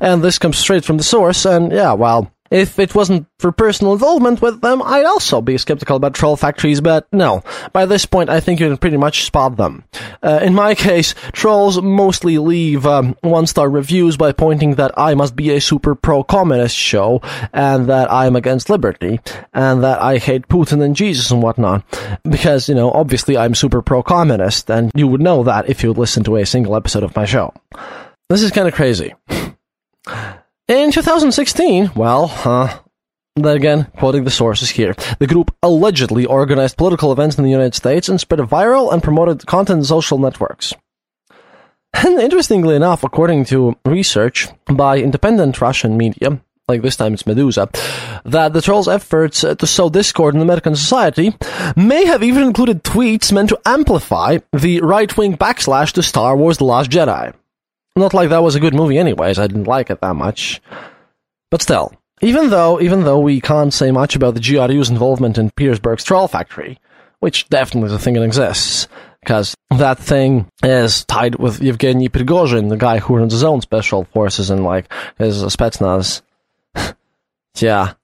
[0.00, 3.94] And this comes straight from the source, and yeah, well, If it wasn't for personal
[3.94, 7.42] involvement with them, I'd also be skeptical about troll factories, but no.
[7.72, 9.84] By this point, I think you can pretty much spot them.
[10.22, 15.34] Uh, in my case, trolls mostly leave um, one-star reviews by pointing that I must
[15.34, 17.22] be a super pro-communist show,
[17.54, 19.18] and that I'm against liberty,
[19.54, 21.86] and that I hate Putin and Jesus and whatnot.
[22.22, 26.22] Because, you know, obviously I'm super pro-communist, and you would know that if you listen
[26.24, 27.54] to a single episode of my show.
[28.28, 29.14] This is kind of crazy.
[30.68, 32.78] In 2016, well, uh,
[33.36, 37.74] then again, quoting the sources here, the group allegedly organized political events in the United
[37.74, 40.74] States and spread viral and promoted content in social networks.
[41.94, 47.70] And interestingly enough, according to research by independent Russian media, like this time it's Meduza,
[48.24, 51.34] that the trolls' efforts to sow discord in American society
[51.76, 56.64] may have even included tweets meant to amplify the right-wing backslash to Star Wars The
[56.64, 57.34] Last Jedi.
[57.94, 60.62] Not like that was a good movie anyways, I didn't like it that much.
[61.50, 65.50] But still, even though even though we can't say much about the GRU's involvement in
[65.50, 66.78] Petersburg's troll factory,
[67.20, 68.88] which definitely is a thing that exists,
[69.20, 74.04] because that thing is tied with Yevgeny Prigozhin, the guy who runs his own special
[74.04, 76.22] forces and like his Spetsnaz.
[77.58, 77.94] yeah,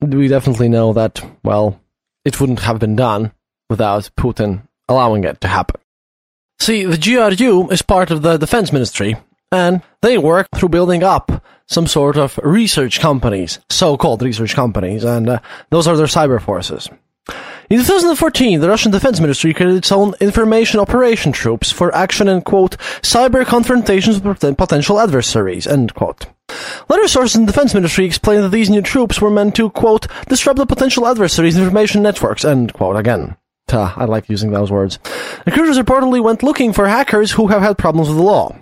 [0.00, 1.80] we definitely know that, well,
[2.24, 3.32] it wouldn't have been done
[3.70, 5.80] without Putin allowing it to happen.
[6.60, 9.16] See, the GRU is part of the defense ministry,
[9.52, 15.28] and they work through building up some sort of research companies, so-called research companies, and
[15.28, 15.38] uh,
[15.70, 16.88] those are their cyber forces.
[17.70, 22.40] In 2014, the Russian Defense Ministry created its own information operation troops for action in,
[22.40, 26.26] quote, cyber confrontations with potential adversaries, end quote.
[26.88, 30.06] Later sources in the Defense Ministry explained that these new troops were meant to, quote,
[30.28, 33.36] disrupt the potential adversaries' information networks, end quote, again.
[33.72, 34.98] Uh, I like using those words.
[34.98, 38.56] The Recruiters reportedly went looking for hackers who have had problems with the law.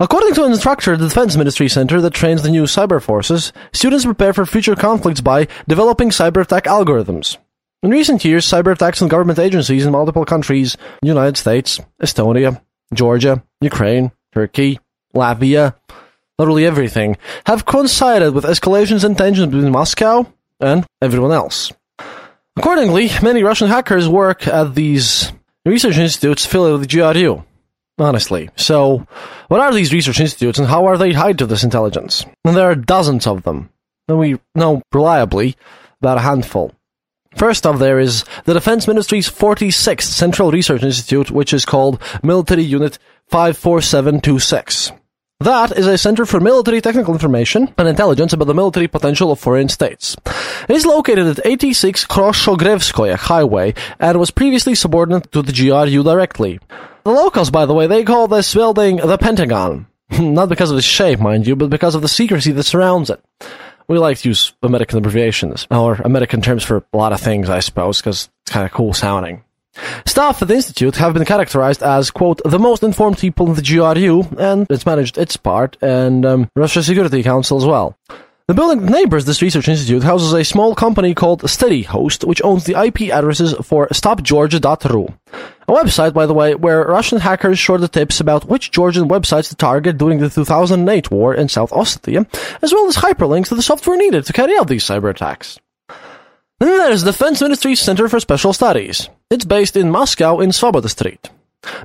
[0.00, 3.52] According to an instructor at the Defense Ministry Center that trains the new cyber forces,
[3.72, 7.36] students prepare for future conflicts by developing cyber attack algorithms.
[7.82, 12.60] In recent years, cyber attacks on government agencies in multiple countries United States, Estonia,
[12.92, 14.80] Georgia, Ukraine, Turkey,
[15.14, 15.74] Latvia,
[16.38, 20.26] literally everything have coincided with escalations in tensions between Moscow
[20.60, 21.72] and everyone else.
[22.56, 25.32] Accordingly, many Russian hackers work at these
[25.64, 27.44] research institutes affiliated with the GRU.
[27.98, 28.50] Honestly.
[28.56, 29.06] So,
[29.48, 32.24] what are these research institutes and how are they tied to this intelligence?
[32.44, 33.70] And there are dozens of them.
[34.08, 35.56] And we know reliably
[36.00, 36.74] about a handful.
[37.36, 42.62] First off, there is the Defense Ministry's 46th Central Research Institute, which is called Military
[42.62, 44.92] Unit 54726.
[45.42, 49.40] That is a center for military technical information and intelligence about the military potential of
[49.40, 50.16] foreign states.
[50.68, 56.60] It is located at 86 Khoroshevskoye Highway and was previously subordinate to the GRU directly.
[57.02, 59.86] The locals, by the way, they call this building the Pentagon.
[60.20, 63.20] Not because of its shape, mind you, but because of the secrecy that surrounds it.
[63.88, 67.58] We like to use American abbreviations, or American terms for a lot of things, I
[67.58, 69.42] suppose, because it's kind of cool sounding.
[70.06, 73.62] Staff at the Institute have been characterized as, quote, the most informed people in the
[73.62, 77.96] GRU, and it's managed its part, and um, Russia Security Council as well.
[78.48, 82.64] The building that neighbors this research institute houses a small company called SteadyHost, which owns
[82.64, 85.14] the IP addresses for StopGeorgia.ru.
[85.68, 89.48] A website, by the way, where Russian hackers shared the tips about which Georgian websites
[89.48, 92.26] to target during the 2008 war in South Ossetia,
[92.60, 95.58] as well as hyperlinks to the software needed to carry out these cyber attacks.
[96.62, 99.08] Then there's the Defense Ministry's Center for Special Studies.
[99.30, 101.28] It's based in Moscow in Svoboda Street.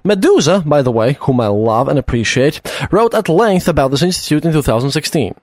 [0.06, 2.62] Meduza, by the way, whom I love and appreciate,
[2.92, 5.34] wrote at length about this institute in 2016.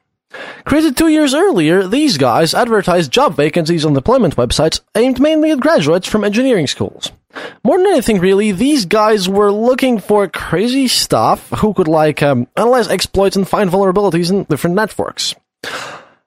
[0.64, 5.59] Created two years earlier, these guys advertised job vacancies on deployment websites aimed mainly at
[5.59, 7.11] graduates from engineering schools.
[7.64, 12.47] More than anything, really, these guys were looking for crazy stuff who could, like, um,
[12.57, 15.35] analyze exploits and find vulnerabilities in different networks.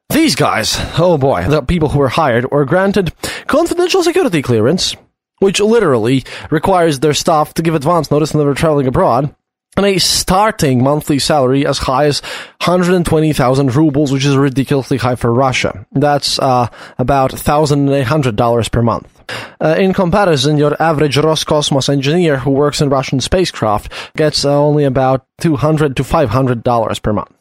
[0.10, 3.14] These guys, oh boy, the people who were hired were granted
[3.46, 4.96] confidential security clearance,
[5.40, 9.36] which literally requires their staff to give advance notice when they were traveling abroad,
[9.76, 12.22] and a starting monthly salary as high as
[12.66, 15.86] 120,000 rubles, which is ridiculously high for Russia.
[15.92, 16.68] That's uh,
[16.98, 19.24] about $1,800 per month.
[19.60, 24.86] Uh, in comparison, your average Roscosmos engineer who works in Russian spacecraft gets uh, only
[24.86, 27.34] about 200 to $500 per month.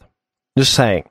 [0.58, 1.04] Just saying.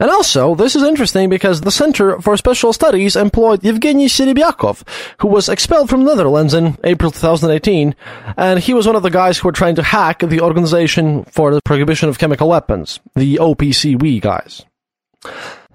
[0.00, 4.82] And also, this is interesting because the Center for Special Studies employed Yevgeny Serebriakov,
[5.20, 7.94] who was expelled from the Netherlands in April 2018,
[8.38, 11.52] and he was one of the guys who were trying to hack the Organization for
[11.52, 14.64] the Prohibition of Chemical Weapons, the OPCW guys.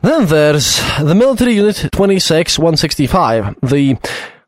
[0.01, 3.95] Then there's the Military Unit 26165, the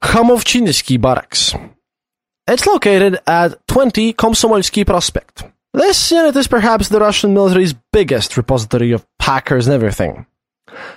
[0.02, 1.54] Khamovchinsky Barracks.
[2.48, 5.44] It's located at 20 Komsomolsky Prospect.
[5.78, 10.26] This unit is perhaps the Russian military's biggest repository of hackers and everything.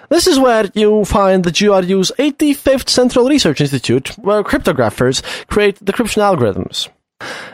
[0.09, 6.23] This is where you find the GRU's 85th Central Research Institute, where cryptographers create decryption
[6.23, 6.89] algorithms.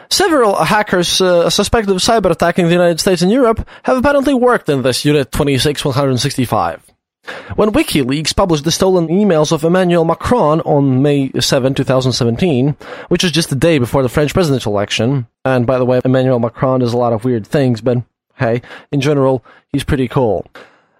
[0.08, 4.68] Several hackers uh, suspected of cyber attacking the United States and Europe have apparently worked
[4.68, 6.95] in this Unit 26165.
[7.56, 12.76] When WikiLeaks published the stolen emails of Emmanuel Macron on May 7, 2017,
[13.08, 16.38] which was just the day before the French presidential election, and by the way, Emmanuel
[16.38, 17.98] Macron does a lot of weird things, but
[18.36, 18.62] hey,
[18.92, 20.46] in general, he's pretty cool.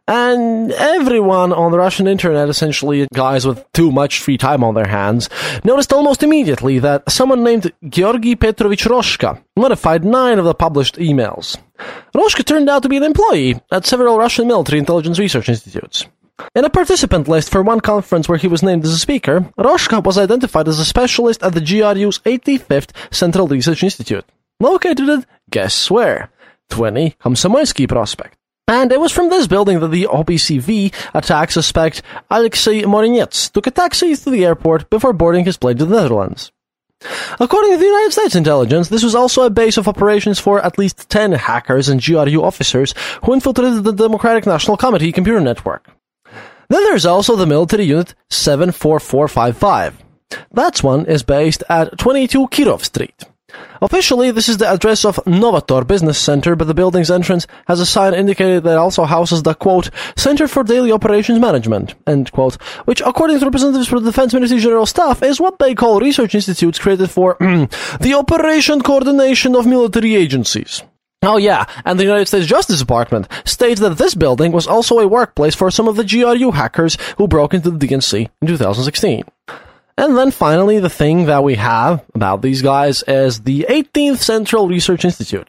[0.09, 4.87] And everyone on the Russian internet, essentially guys with too much free time on their
[4.87, 5.29] hands,
[5.65, 11.59] noticed almost immediately that someone named Georgy Petrovich Roshka modified nine of the published emails.
[12.15, 16.07] Roshka turned out to be an employee at several Russian military intelligence research institutes.
[16.55, 20.03] In a participant list for one conference where he was named as a speaker, Roshka
[20.03, 24.25] was identified as a specialist at the GRU's 85th Central Research Institute,
[24.61, 26.31] located at, guess where,
[26.71, 28.37] 20 Komsomolsky Prospect.
[28.69, 33.71] And it was from this building that the OPCV attack suspect Alexei Morenets took a
[33.71, 36.51] taxi to the airport before boarding his plane to the Netherlands.
[37.39, 40.79] According to the United States intelligence, this was also a base of operations for at
[40.79, 45.96] least 10 hackers and GRU officers who infiltrated the Democratic National Committee computer network.
[46.69, 50.03] Then there's also the military unit 74455.
[50.53, 53.25] That one is based at 22 Kirov Street.
[53.81, 57.87] Officially, this is the address of Novator Business Center, but the building's entrance has a
[57.87, 62.61] sign indicating that it also houses the, quote, Center for Daily Operations Management, end quote,
[62.87, 66.35] which, according to representatives for the Defense Ministry General Staff, is what they call research
[66.35, 70.83] institutes created for the operation coordination of military agencies.
[71.23, 75.09] Oh yeah, and the United States Justice Department states that this building was also a
[75.09, 79.25] workplace for some of the GRU hackers who broke into the DNC in 2016.
[79.99, 84.69] And then finally, the thing that we have about these guys is the 18th Central
[84.69, 85.49] Research Institute.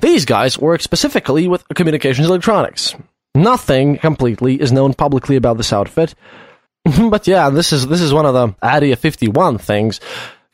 [0.00, 2.96] These guys work specifically with communications electronics.
[3.36, 6.16] Nothing completely is known publicly about this outfit.
[7.08, 10.00] but yeah, this is this is one of the Area 51 things.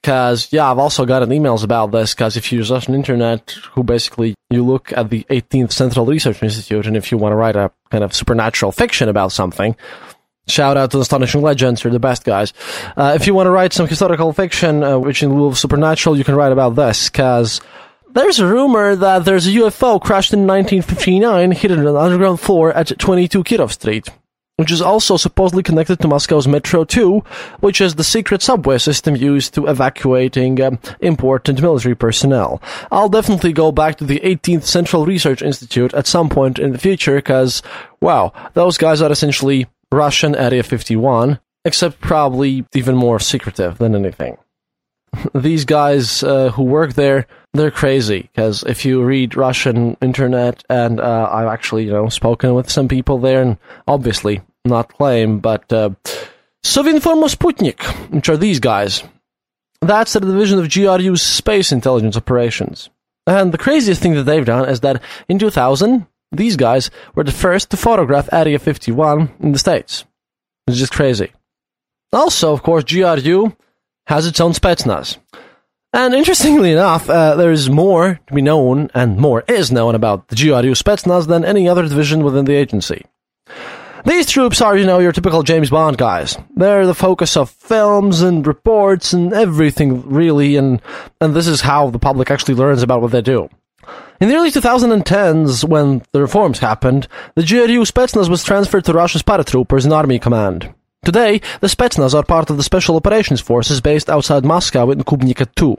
[0.03, 2.15] Cause yeah, I've also gotten emails about this.
[2.15, 6.43] Cause if you use Russian internet, who basically you look at the 18th Central Research
[6.43, 9.77] Institute, and if you want to write a kind of supernatural fiction about something,
[10.49, 12.55] Shout out to the Astonishing Legends, you're the best guys.
[12.97, 16.35] Uh, if you want to write some historical fiction, uh, which involves supernatural, you can
[16.35, 17.61] write about this, because
[18.13, 22.73] there's a rumor that there's a UFO crashed in 1959 hidden on the underground floor
[22.73, 24.09] at 22 Kirov Street,
[24.59, 27.21] which is also supposedly connected to Moscow's Metro 2,
[27.61, 32.61] which is the secret subway system used to evacuating um, important military personnel.
[32.91, 36.79] I'll definitely go back to the 18th Central Research Institute at some point in the
[36.79, 37.63] future, because,
[38.01, 44.39] wow, those guys are essentially Russian Area 51, except probably even more secretive than anything.
[45.37, 51.01] These guys uh, who work there, they're crazy because if you read Russian internet, and
[51.01, 55.73] uh, I've actually you know spoken with some people there, and obviously not claim, but
[55.73, 55.91] uh,
[56.63, 59.03] Sputnik, which are these guys,
[59.81, 62.91] that's the division of GRU's space intelligence operations.
[63.27, 67.33] And the craziest thing that they've done is that in 2000, these guys were the
[67.33, 70.05] first to photograph Area 51 in the States.
[70.67, 71.33] It's just crazy.
[72.13, 73.55] Also, of course, GRU
[74.07, 75.19] has its own Spetsnaz.
[75.93, 80.29] And interestingly enough, uh, there is more to be known, and more is known about
[80.29, 83.07] the GRU Spetsnaz than any other division within the agency.
[84.05, 86.37] These troops are, you know, your typical James Bond guys.
[86.55, 90.83] They're the focus of films and reports and everything, really, and,
[91.21, 93.49] and this is how the public actually learns about what they do.
[94.21, 99.23] In the early 2010s, when the reforms happened, the GRU Spetsnaz was transferred to Russia's
[99.23, 100.75] paratroopers and army command.
[101.05, 105.47] Today, the Spetsnaz are part of the Special Operations Forces based outside Moscow in Kubinka
[105.55, 105.77] 2.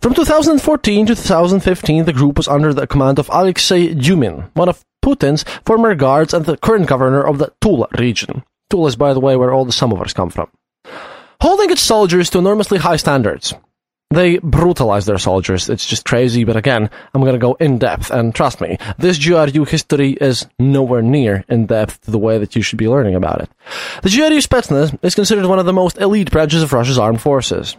[0.00, 4.84] From 2014 to 2015, the group was under the command of Alexei Dyumin, one of
[5.04, 8.42] Putin's former guards and the current governor of the Tula region.
[8.70, 10.48] Tula is, by the way, where all the samovars come from.
[11.40, 13.54] Holding its soldiers to enormously high standards.
[14.10, 15.68] They brutalize their soldiers.
[15.68, 19.64] It's just crazy, but again, I'm gonna go in depth, and trust me, this GRU
[19.64, 23.40] history is nowhere near in depth to the way that you should be learning about
[23.40, 23.50] it.
[24.02, 27.76] The GRU Spetsnaz is considered one of the most elite branches of Russia's armed forces.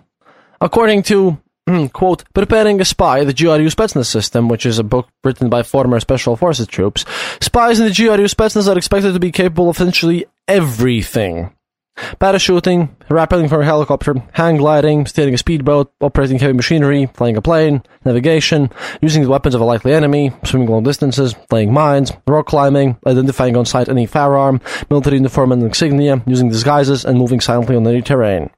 [0.59, 5.07] According to hmm, quote, Preparing a Spy, the GRU Spetsnaz System, which is a book
[5.23, 7.05] written by former Special Forces troops,
[7.41, 11.55] spies in the GRU Spetsnaz are expected to be capable of essentially everything.
[11.95, 17.41] Parachuting, rappelling from a helicopter, hang gliding, steering a speedboat, operating heavy machinery, flying a
[17.41, 18.69] plane, navigation,
[19.01, 23.55] using the weapons of a likely enemy, swimming long distances, laying mines, rock climbing, identifying
[23.55, 28.01] on sight any firearm, military uniform and insignia, using disguises, and moving silently on any
[28.01, 28.49] terrain.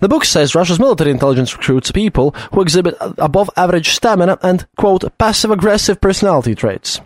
[0.00, 5.16] The book says Russia's military intelligence recruits people who exhibit above average stamina and, quote,
[5.18, 7.00] passive aggressive personality traits.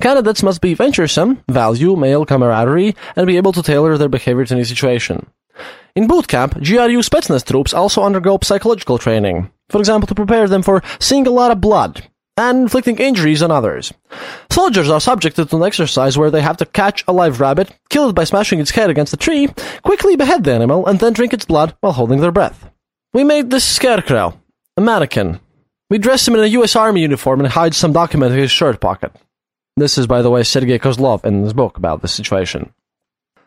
[0.00, 4.54] Candidates must be venturesome, value male camaraderie, and be able to tailor their behavior to
[4.54, 5.26] any situation.
[5.94, 10.62] In boot camp, GRU Spetsnaz troops also undergo psychological training, for example, to prepare them
[10.62, 13.92] for seeing a lot of blood and inflicting injuries on others.
[14.50, 18.08] Soldiers are subjected to an exercise where they have to catch a live rabbit, kill
[18.08, 19.48] it by smashing its head against a tree,
[19.82, 22.70] quickly behead the animal, and then drink its blood while holding their breath.
[23.12, 24.40] We made this scarecrow,
[24.76, 25.40] a mannequin.
[25.90, 28.80] We dressed him in a US Army uniform and hide some document in his shirt
[28.80, 29.12] pocket.
[29.76, 32.72] This is, by the way, Sergei Kozlov in his book about this situation.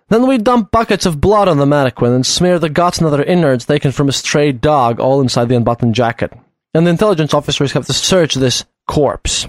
[0.09, 3.23] Then we dump buckets of blood on the mannequin and smear the guts and other
[3.23, 6.33] innards taken from a stray dog all inside the unbuttoned jacket.
[6.73, 9.47] And the intelligence officers have to search this corpse.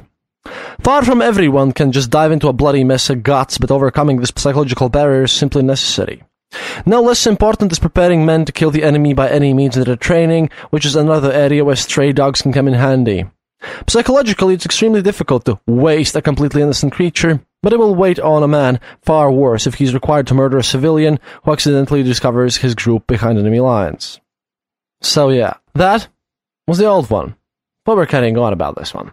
[0.81, 4.33] Far from everyone can just dive into a bloody mess of guts, but overcoming this
[4.37, 6.23] psychological barrier is simply necessary.
[6.87, 9.97] No less important is preparing men to kill the enemy by any means in their
[9.97, 13.25] training, which is another area where stray dogs can come in handy.
[13.89, 18.43] Psychologically, it's extremely difficult to waste a completely innocent creature, but it will wait on
[18.43, 22.75] a man far worse if he's required to murder a civilian who accidentally discovers his
[22.75, 24.21] group behind enemy lines.
[25.01, 26.09] So yeah, that
[26.67, 27.37] was the old one.
[27.85, 29.13] But we're carrying on about this one.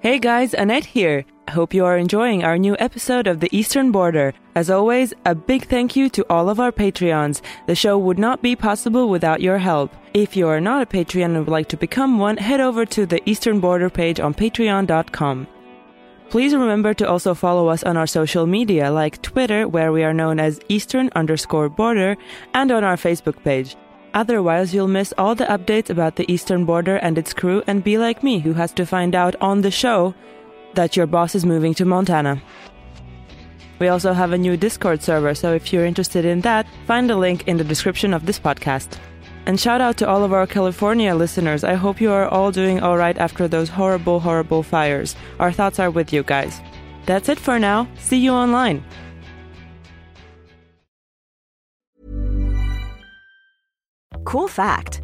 [0.00, 1.24] Hey guys, Annette here.
[1.50, 4.32] Hope you are enjoying our new episode of The Eastern Border.
[4.54, 7.42] As always, a big thank you to all of our Patreons.
[7.66, 9.92] The show would not be possible without your help.
[10.14, 13.04] If you are not a Patreon and would like to become one, head over to
[13.04, 15.46] the Eastern Border page on patreon.com.
[16.30, 20.14] Please remember to also follow us on our social media like Twitter, where we are
[20.14, 22.16] known as Eastern underscore border,
[22.54, 23.76] and on our Facebook page.
[24.14, 27.98] Otherwise, you'll miss all the updates about the Eastern Border and its crew and be
[27.98, 30.14] like me, who has to find out on the show
[30.74, 32.42] that your boss is moving to Montana.
[33.78, 37.16] We also have a new Discord server, so if you're interested in that, find the
[37.16, 38.98] link in the description of this podcast.
[39.46, 41.64] And shout out to all of our California listeners.
[41.64, 45.16] I hope you are all doing alright after those horrible, horrible fires.
[45.38, 46.60] Our thoughts are with you guys.
[47.04, 47.88] That's it for now.
[47.98, 48.82] See you online.
[54.24, 55.03] Cool fact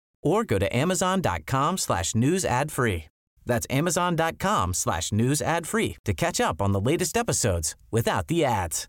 [0.21, 3.05] or go to amazon.com slash news ad free.
[3.45, 8.45] That's amazon.com slash news ad free to catch up on the latest episodes without the
[8.45, 8.87] ads.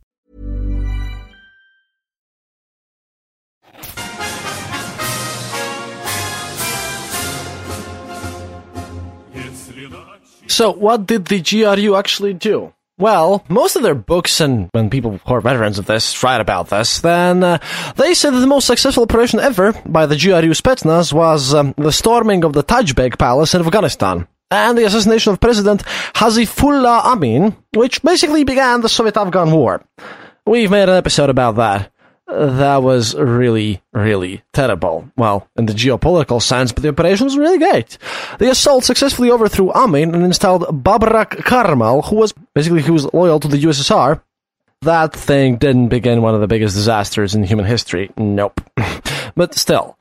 [10.49, 12.74] So, what did the GRU actually do?
[12.99, 16.68] Well, most of their books, and when people who are veterans of this write about
[16.68, 17.59] this, then uh,
[17.97, 21.90] they say that the most successful operation ever by the GRU Spetsnaz was um, the
[21.90, 25.82] storming of the Tajbeg Palace in Afghanistan and the assassination of President
[26.14, 29.82] Hafizullah Amin, which basically began the Soviet-Afghan War.
[30.45, 31.91] We've made an episode about that
[32.27, 35.11] that was really, really terrible.
[35.16, 37.99] Well, in the geopolitical sense, but the operation was really great.
[38.39, 43.41] The assault successfully overthrew Amin and installed Babrak Karmal, who was basically who was loyal
[43.41, 44.23] to the USSR.
[44.83, 48.11] That thing didn't begin one of the biggest disasters in human history.
[48.16, 48.61] Nope.
[49.37, 49.97] but still.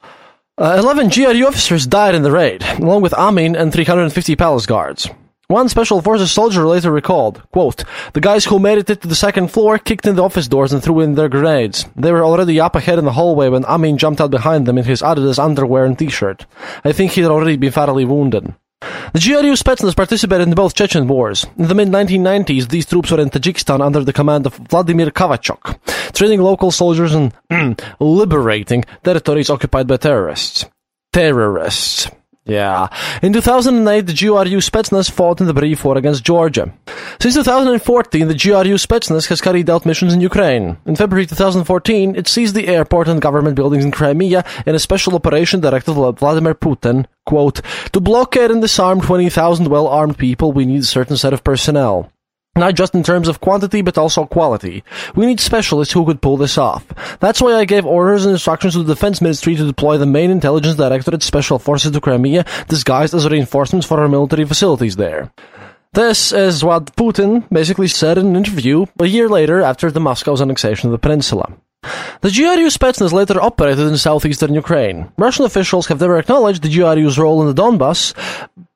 [0.57, 5.09] Uh, 11 GRU officers died in the raid, along with Amin and 350 palace guards.
[5.51, 7.83] One Special Forces soldier later recalled, quote,
[8.13, 10.81] The guys who made it to the second floor kicked in the office doors and
[10.81, 11.85] threw in their grenades.
[11.93, 14.85] They were already up ahead in the hallway when Amin jumped out behind them in
[14.85, 16.45] his Adidas underwear and t-shirt.
[16.85, 18.53] I think he had already been fatally wounded.
[18.79, 21.45] The GRU Spetsnaz participated in both Chechen wars.
[21.57, 26.41] In the mid-1990s, these troops were in Tajikistan under the command of Vladimir Kvachkov, training
[26.41, 27.33] local soldiers and
[27.99, 30.63] liberating territories occupied by terrorists.
[31.11, 32.09] Terrorists.
[32.45, 32.87] Yeah.
[33.21, 36.73] In 2008, the GRU Spetsnaz fought in the brief war against Georgia.
[37.19, 40.77] Since 2014, the GRU Spetsnaz has carried out missions in Ukraine.
[40.85, 45.13] In February 2014, it seized the airport and government buildings in Crimea in a special
[45.15, 47.05] operation directed by Vladimir Putin.
[47.27, 47.61] Quote,
[47.93, 52.11] to blockade and disarm 20,000 well-armed people, we need a certain set of personnel.
[52.57, 54.83] Not just in terms of quantity, but also quality.
[55.15, 56.85] We need specialists who could pull this off.
[57.21, 60.31] That's why I gave orders and instructions to the Defense Ministry to deploy the main
[60.31, 65.31] intelligence directorate special forces to Crimea, disguised as reinforcements for our military facilities there.
[65.93, 70.41] This is what Putin basically said in an interview a year later after the Moscow's
[70.41, 71.53] annexation of the peninsula.
[72.19, 75.11] The GRU Spetsnaz later operated in southeastern Ukraine.
[75.17, 78.13] Russian officials have never acknowledged the GRU's role in the Donbass,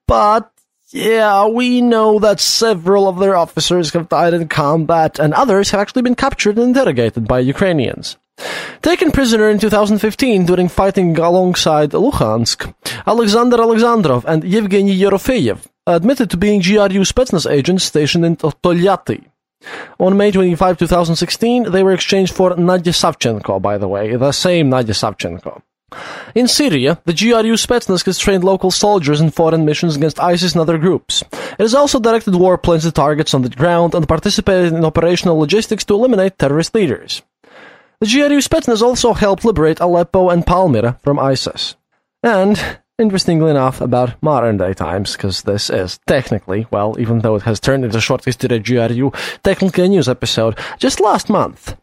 [0.08, 0.52] but
[0.92, 5.80] yeah, we know that several of their officers have died in combat, and others have
[5.80, 8.18] actually been captured and interrogated by Ukrainians.
[8.82, 12.74] Taken prisoner in 2015 during fighting alongside Luhansk,
[13.08, 19.26] Alexander Alexandrov and Yevgeny Yerofeyev admitted to being GRU Spetsnaz agents stationed in Tolyatti.
[20.00, 24.70] On May 25, 2016, they were exchanged for Nadia Savchenko, by the way, the same
[24.70, 25.62] Nadia Savchenko.
[26.36, 30.62] In Syria, the GRU Spetsnaz has trained local soldiers in foreign missions against ISIS and
[30.62, 31.24] other groups.
[31.32, 35.86] It has also directed warplanes to targets on the ground and participated in operational logistics
[35.86, 37.22] to eliminate terrorist leaders.
[38.02, 41.78] The GRU Spetsnaz also helped liberate Aleppo and Palmyra from ISIS.
[42.22, 42.62] And,
[43.00, 47.62] interestingly enough, about modern day times, because this is technically, well, even though it has
[47.62, 49.14] turned into short history GRU,
[49.44, 51.78] technically a news episode, just last month.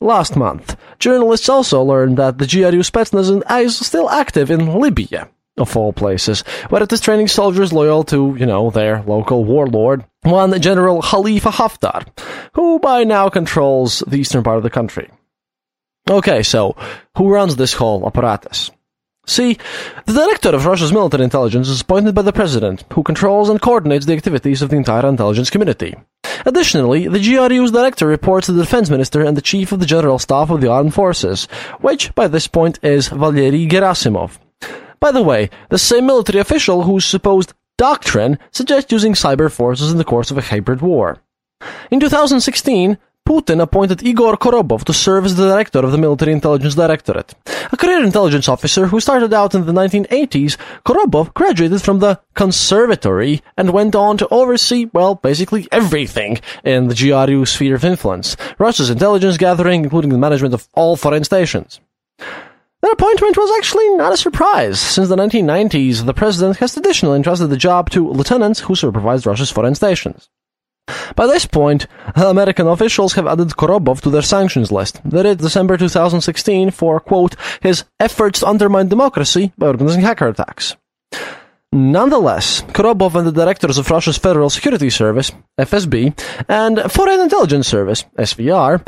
[0.00, 5.76] Last month, journalists also learned that the GRU Spetsnaz is still active in Libya, of
[5.76, 10.60] all places, where it is training soldiers loyal to, you know, their local warlord, one
[10.60, 12.06] General Khalifa Haftar,
[12.54, 15.10] who by now controls the eastern part of the country.
[16.08, 16.76] Okay, so
[17.16, 18.70] who runs this whole apparatus?
[19.26, 19.58] See,
[20.06, 24.06] the director of Russia's military intelligence is appointed by the president, who controls and coordinates
[24.06, 25.96] the activities of the entire intelligence community.
[26.46, 30.18] Additionally, the GRU's director reports to the defense minister and the chief of the general
[30.18, 31.46] staff of the armed forces,
[31.80, 34.38] which, by this point, is Valery Gerasimov.
[35.00, 39.98] By the way, the same military official whose supposed doctrine suggests using cyber forces in
[39.98, 41.22] the course of a hybrid war.
[41.90, 42.98] In 2016,
[43.28, 47.34] Putin appointed Igor Korobov to serve as the director of the Military Intelligence Directorate.
[47.70, 50.56] A career intelligence officer who started out in the 1980s,
[50.86, 56.94] Korobov graduated from the Conservatory and went on to oversee, well, basically everything in the
[56.94, 61.80] GRU sphere of influence, Russia's intelligence gathering, including the management of all foreign stations.
[62.80, 64.80] That appointment was actually not a surprise.
[64.80, 69.50] Since the 1990s, the president has traditionally entrusted the job to lieutenants who supervised Russia's
[69.50, 70.30] foreign stations.
[71.16, 75.00] By this point, American officials have added Korobov to their sanctions list.
[75.08, 80.76] Did December 2016 for, quote, his efforts to undermine democracy by organizing hacker attacks.
[81.70, 86.18] Nonetheless, Korobov and the directors of Russia's Federal Security Service, FSB,
[86.48, 88.80] and Foreign Intelligence Service, SVR,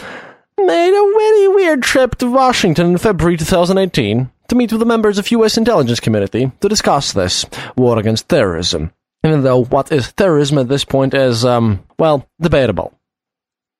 [0.56, 5.18] made a very weird trip to Washington in February 2018 to meet with the members
[5.18, 5.58] of U.S.
[5.58, 7.44] intelligence community to discuss this
[7.76, 8.92] war against terrorism
[9.24, 12.92] even though what is terrorism at this point is, um, well, debatable.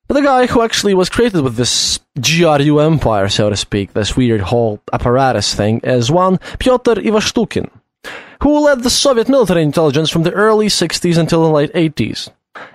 [0.06, 4.16] But the guy who actually was created with this GRU empire, so to speak, this
[4.16, 7.70] weird whole apparatus thing, is one Pyotr Ivashutin,
[8.42, 12.28] who led the Soviet military intelligence from the early 60s until the late 80s.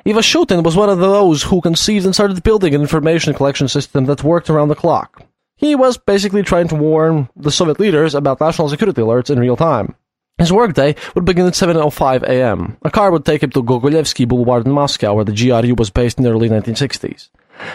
[0.05, 4.23] Ivashutin was one of those who conceived and started building an information collection system that
[4.23, 5.23] worked around the clock.
[5.57, 9.57] He was basically trying to warn the Soviet leaders about national security alerts in real
[9.57, 9.95] time.
[10.37, 12.75] His workday would begin at 7.05 a.m.
[12.81, 16.17] A car would take him to Gogolevsky Boulevard in Moscow, where the GRU was based
[16.17, 17.29] in the early 1960s.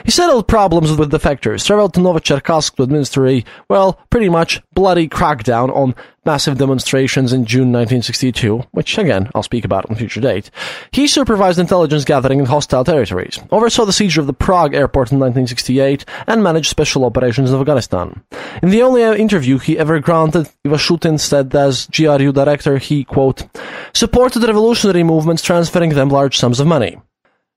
[0.05, 5.09] He settled problems with defectors, traveled to Novocherkassk to administer a, well, pretty much bloody
[5.09, 10.21] crackdown on massive demonstrations in June 1962, which again, I'll speak about on a future
[10.21, 10.51] date.
[10.93, 15.19] He supervised intelligence gathering in hostile territories, oversaw the seizure of the Prague airport in
[15.19, 18.23] 1968, and managed special operations in Afghanistan.
[18.63, 23.47] In the only uh, interview he ever granted, Ivashutin said as GRU director, he, quote,
[23.95, 27.01] supported revolutionary movements transferring them large sums of money.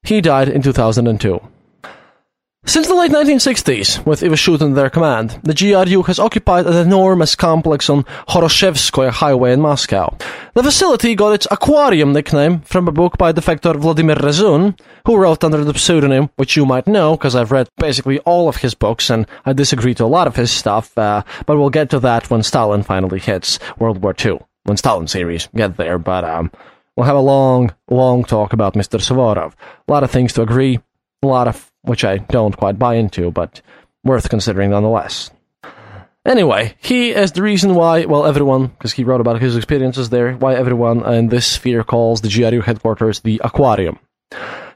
[0.04, 1.40] He died in 2002.
[2.66, 7.36] Since the late 1960s, with Ivashut in their command, the GRU has occupied an enormous
[7.36, 10.16] complex on Khoroshevskoye Highway in Moscow.
[10.54, 15.44] The facility got its aquarium nickname from a book by defector Vladimir Rezun, who wrote
[15.44, 19.10] under the pseudonym, which you might know, because I've read basically all of his books,
[19.10, 22.30] and I disagree to a lot of his stuff, uh, but we'll get to that
[22.30, 24.40] when Stalin finally hits World War II.
[24.64, 26.50] When Stalin series get there, but um,
[26.96, 29.02] we'll have a long, long talk about Mr.
[29.02, 29.52] Suvorov.
[29.86, 30.80] A lot of things to agree,
[31.24, 33.62] a lot of which I don't quite buy into, but
[34.04, 35.32] worth considering nonetheless.
[36.26, 40.34] Anyway, he is the reason why, well, everyone, because he wrote about his experiences there,
[40.34, 44.00] why everyone in this sphere calls the GRU headquarters the Aquarium.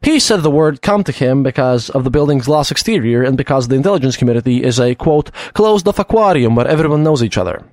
[0.02, 3.68] He said the word come to him because of the building's glass exterior and because
[3.68, 7.64] the intelligence community is a, quote, closed-off aquarium where everyone knows each other.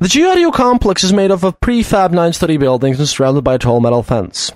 [0.00, 3.80] The GRU complex is made up of prefab nine-story buildings and surrounded by a tall
[3.80, 4.52] metal fence.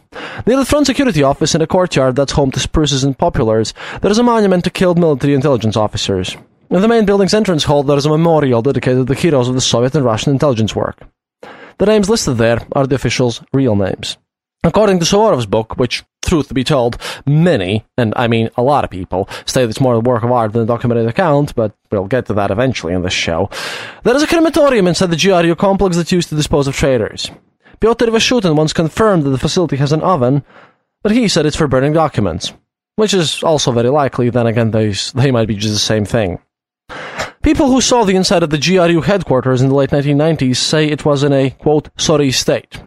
[0.47, 4.11] Near the front security office in a courtyard that's home to spruces and poplars, there
[4.11, 6.37] is a monument to killed military intelligence officers.
[6.70, 9.55] In the main building's entrance hall, there is a memorial dedicated to the heroes of
[9.55, 10.99] the Soviet and Russian intelligence work.
[11.79, 14.16] The names listed there are the officials' real names.
[14.64, 18.85] According to Suvorov's book, which, truth to be told, many, and I mean a lot
[18.85, 21.74] of people, say that it's more a work of art than a documented account, but
[21.91, 23.51] we'll get to that eventually in this show,
[24.03, 27.31] there is a crematorium inside the GRU complex that's used to dispose of traitors.
[27.81, 30.45] Pyotr Ivashutin once confirmed that the facility has an oven,
[31.03, 32.53] but he said it's for burning documents,
[32.97, 36.39] which is also very likely, then again, they, they might be just the same thing.
[37.43, 41.05] People who saw the inside of the GRU headquarters in the late 1990s say it
[41.05, 42.83] was in a, quote, sorry state.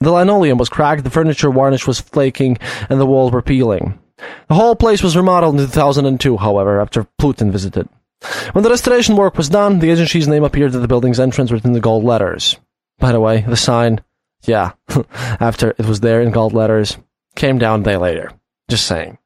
[0.00, 2.58] The linoleum was cracked, the furniture varnish was flaking,
[2.90, 3.98] and the walls were peeling.
[4.48, 7.88] The whole place was remodeled in 2002, however, after Putin visited.
[8.52, 11.74] When the restoration work was done, the agency's name appeared at the building's entrance written
[11.74, 12.56] in gold letters.
[12.98, 14.00] By the way, the sign,
[14.44, 14.72] yeah,
[15.12, 16.96] after it was there in gold letters,
[17.34, 18.32] came down a day later.
[18.68, 19.18] Just saying.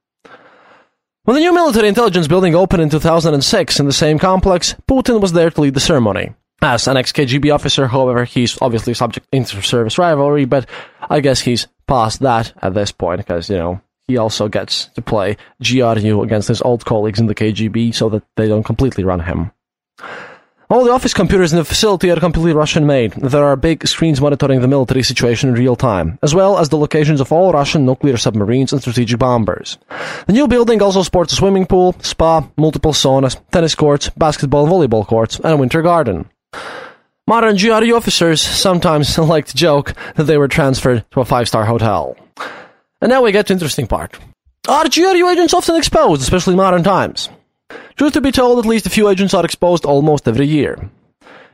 [1.25, 5.33] When the new military intelligence building opened in 2006 in the same complex, Putin was
[5.33, 6.35] there to lead the ceremony.
[6.63, 10.67] As an ex-KGB officer, however, he's obviously subject to inter-service rivalry, but
[11.09, 15.03] I guess he's past that at this point, because, you know, he also gets to
[15.03, 19.21] play GRU against his old colleagues in the KGB so that they don't completely run
[19.21, 19.53] him.
[20.69, 23.13] All the office computers in the facility are completely Russian made.
[23.15, 26.77] There are big screens monitoring the military situation in real time, as well as the
[26.77, 29.79] locations of all Russian nuclear submarines and strategic bombers.
[30.27, 34.73] The new building also sports a swimming pool, spa, multiple saunas, tennis courts, basketball and
[34.73, 36.31] volleyball courts, and a winter garden.
[37.27, 42.17] Modern GRU officers sometimes like to joke that they were transferred to a five-star hotel.
[43.01, 44.19] And now we get to the interesting part.
[44.69, 47.29] Are GRU agents often exposed, especially in modern times?
[47.97, 50.91] Truth to be told, at least a few agents are exposed almost every year.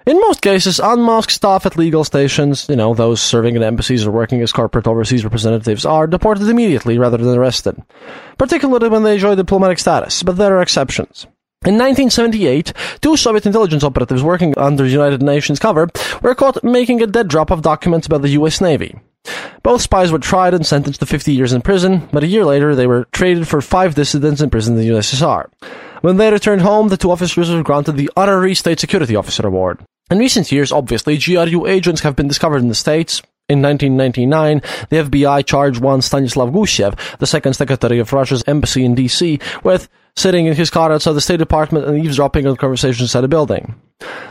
[0.07, 4.13] In most cases, unmasked staff at legal stations, you know, those serving in embassies or
[4.13, 7.83] working as corporate overseas representatives, are deported immediately rather than arrested,
[8.39, 11.27] particularly when they enjoy diplomatic status, but there are exceptions.
[11.65, 15.89] In 1978, two Soviet intelligence operatives working under United Nations cover
[16.23, 18.95] were caught making a dead drop of documents about the US Navy.
[19.63, 22.75] Both spies were tried and sentenced to 50 years in prison, but a year later
[22.75, 25.51] they were traded for five dissidents imprisoned in the USSR.
[26.03, 29.81] When they returned home, the two officers were granted the Honorary State Security Officer Award.
[30.11, 33.23] In recent years, obviously, GRU agents have been discovered in the States.
[33.49, 38.95] In 1999, the FBI charged one Stanislav Gushev, the second secretary of Russia's embassy in
[38.95, 43.25] D.C., with sitting in his car outside the State Department and eavesdropping on conversations inside
[43.25, 43.75] a building.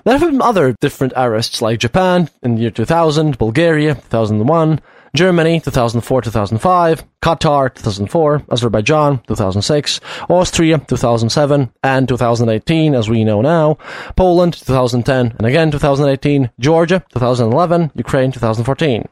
[0.04, 4.82] There have been other different arrests, like Japan in the year 2000, Bulgaria 2001,
[5.16, 13.78] Germany 2004-2005, Qatar 2004, Azerbaijan 2006, Austria 2007 and 2018 as we know now,
[14.16, 19.08] Poland 2010 and again 2018, Georgia 2011, Ukraine 2014.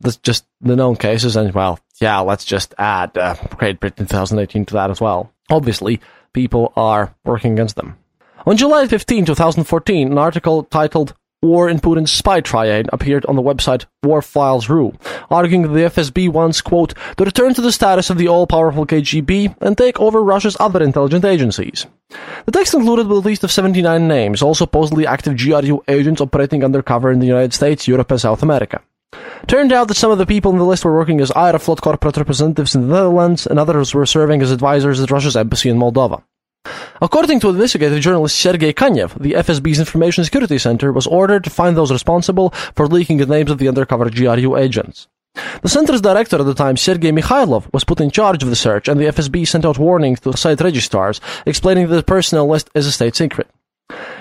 [0.00, 4.66] That's just the known cases and well, yeah, let's just add uh, Great Britain 2018
[4.66, 5.32] to that as well.
[5.50, 6.00] Obviously,
[6.32, 7.96] people are working against them.
[8.46, 13.42] On July 15, 2014, an article titled War in Putin's Spy Triad appeared on the
[13.42, 14.92] website War Files Ru,
[15.30, 19.56] arguing that the FSB wants, quote, to return to the status of the all-powerful KGB
[19.60, 21.86] and take over Russia's other intelligence agencies.
[22.46, 27.12] The text included a list of 79 names, all supposedly active GRU agents operating undercover
[27.12, 28.80] in the United States, Europe, and South America.
[29.46, 32.16] Turned out that some of the people in the list were working as Aeroflot corporate
[32.16, 36.22] representatives in the Netherlands, and others were serving as advisors at Russia's embassy in Moldova.
[37.00, 41.76] According to investigative journalist Sergei Kanyev, the FSB's Information Security Center was ordered to find
[41.76, 45.06] those responsible for leaking the names of the undercover GRU agents.
[45.62, 48.88] The center's director at the time, Sergei Mikhailov, was put in charge of the search,
[48.88, 52.86] and the FSB sent out warnings to site registrars explaining that the personnel list is
[52.86, 53.48] a state secret.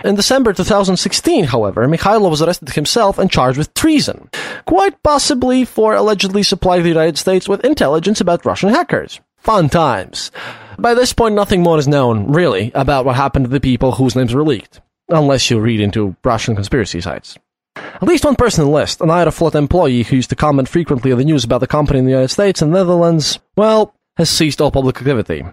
[0.06, 4.30] In December 2016, however, Mikhailov was arrested himself and charged with treason,
[4.68, 9.20] quite possibly for allegedly supplying the United States with intelligence about Russian hackers.
[9.38, 10.32] Fun times.
[10.78, 14.16] By this point, nothing more is known, really, about what happened to the people whose
[14.16, 17.38] names were leaked, unless you read into Russian conspiracy sites.
[17.76, 21.26] At least one person list, an Aeroflot employee who used to comment frequently on the
[21.26, 24.98] news about the company in the United States and Netherlands, well, has ceased all public
[24.98, 25.44] activity.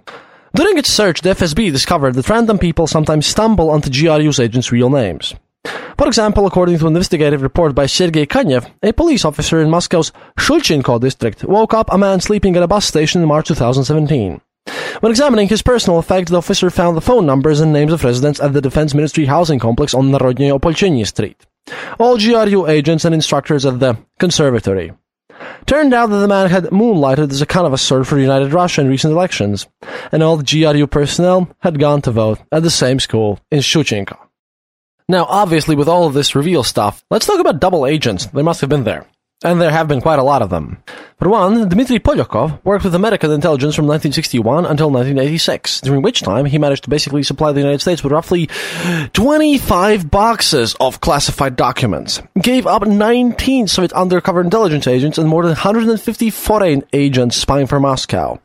[0.55, 4.91] During its search, the FSB discovered that random people sometimes stumble onto GRU's agents' real
[4.91, 5.35] names.
[5.97, 10.13] For example, according to an investigative report by Sergei Kanyev, a police officer in Moscow's
[10.39, 14.43] Shulchenko district woke up a man sleeping at a bus station in March 2017.
[15.01, 18.39] When examining his personal effects, the officer found the phone numbers and names of residents
[18.39, 21.47] at the Defense Ministry housing complex on Narodnye Opolchenie Street.
[21.99, 24.93] All GRU agents and instructors at the conservatory.
[25.67, 29.13] Turned out that the man had moonlighted as a canvasser for United Russia in recent
[29.13, 29.67] elections,
[30.11, 34.19] and all the GRU personnel had gone to vote at the same school in Shulchenko.
[35.09, 38.27] Now, obviously, with all of this reveal stuff, let's talk about double agents.
[38.27, 39.07] They must have been there.
[39.45, 40.83] And there have been quite a lot of them.
[41.19, 46.47] For one, Dmitry Polyakov worked with American intelligence from 1961 until 1986, during which time
[46.47, 48.49] he managed to basically supply the United States with roughly
[49.13, 55.51] 25 boxes of classified documents, gave up 19 Soviet undercover intelligence agents and more than
[55.51, 58.41] 150 foreign agents spying for Moscow.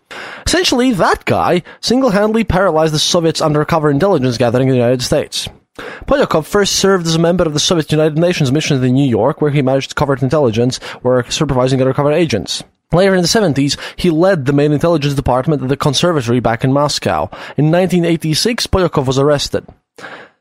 [0.46, 5.50] Essentially, that guy single-handedly paralyzed the Soviets' undercover intelligence gathering in the United States.
[5.78, 9.42] Polyakov first served as a member of the Soviet United Nations mission in New York,
[9.42, 12.64] where he managed covert intelligence work supervising undercover agents.
[12.92, 16.72] Later in the 70s, he led the main intelligence department at the conservatory back in
[16.72, 17.24] Moscow.
[17.58, 19.66] In 1986, Polyakov was arrested.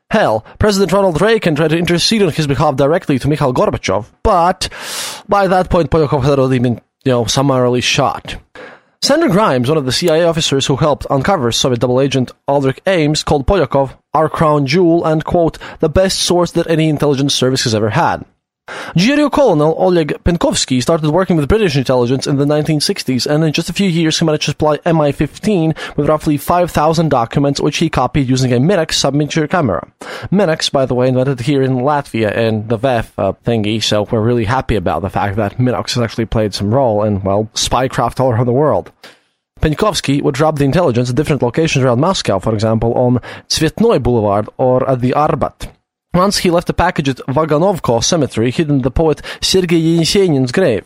[0.09, 4.69] Hell, President Ronald Reagan tried to intercede on his behalf directly to Mikhail Gorbachev, but
[5.27, 8.37] by that point, Polyakov had already been, you know, summarily shot.
[9.07, 13.23] Sandra Grimes, one of the CIA officers who helped uncover Soviet double agent Aldrich Ames,
[13.23, 17.73] called Polyakov our crown jewel and, quote, the best source that any intelligence service has
[17.73, 18.25] ever had.
[18.95, 23.69] GRU Colonel Oleg Penkovsky started working with British intelligence in the 1960s, and in just
[23.69, 28.27] a few years he managed to supply MI-15 with roughly 5,000 documents, which he copied
[28.27, 29.87] using a Minox subminiature camera.
[30.31, 34.21] Minox, by the way, invented here in Latvia in the VEF uh, thingy, so we're
[34.21, 38.19] really happy about the fact that Minox has actually played some role in, well, spycraft
[38.19, 38.91] all around the world.
[39.61, 44.49] Penkovsky would drop the intelligence at different locations around Moscow, for example, on Tsvetnoy Boulevard
[44.57, 45.76] or at the Arbat.
[46.13, 50.85] Once he left a package at Vagankovo Cemetery hidden the poet Sergei Yesenin's grave.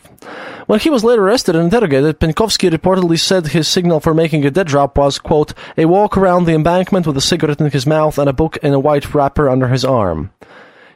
[0.66, 4.52] When he was later arrested and interrogated, Penkovsky reportedly said his signal for making a
[4.52, 8.18] dead drop was, quote, a walk around the embankment with a cigarette in his mouth
[8.18, 10.32] and a book in a white wrapper under his arm.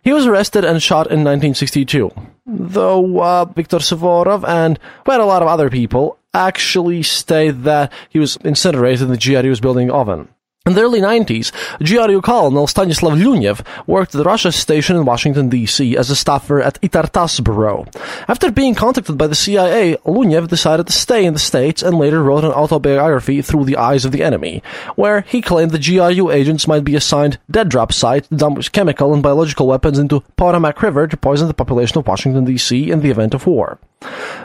[0.01, 2.11] He was arrested and shot in 1962,
[2.45, 8.19] though uh, Viktor Suvorov and quite a lot of other people actually state that he
[8.19, 10.27] was incinerated in the GRU's building oven.
[10.67, 15.47] In the early 90s, GRU Colonel Stanislav Lunev worked at the Russia station in Washington,
[15.47, 15.95] D.C.
[15.95, 17.85] as a staffer at ITAR-TASS Bureau.
[18.27, 22.23] After being contacted by the CIA, Lunev decided to stay in the States and later
[22.23, 24.63] wrote an autobiography, Through the Eyes of the Enemy,
[24.95, 29.13] where he claimed the GRU agents might be assigned dead drop site to dump chemical
[29.13, 32.89] and biological weapons into Potomac River to poison the population of Washington, D.C.
[32.89, 33.77] in the event of war.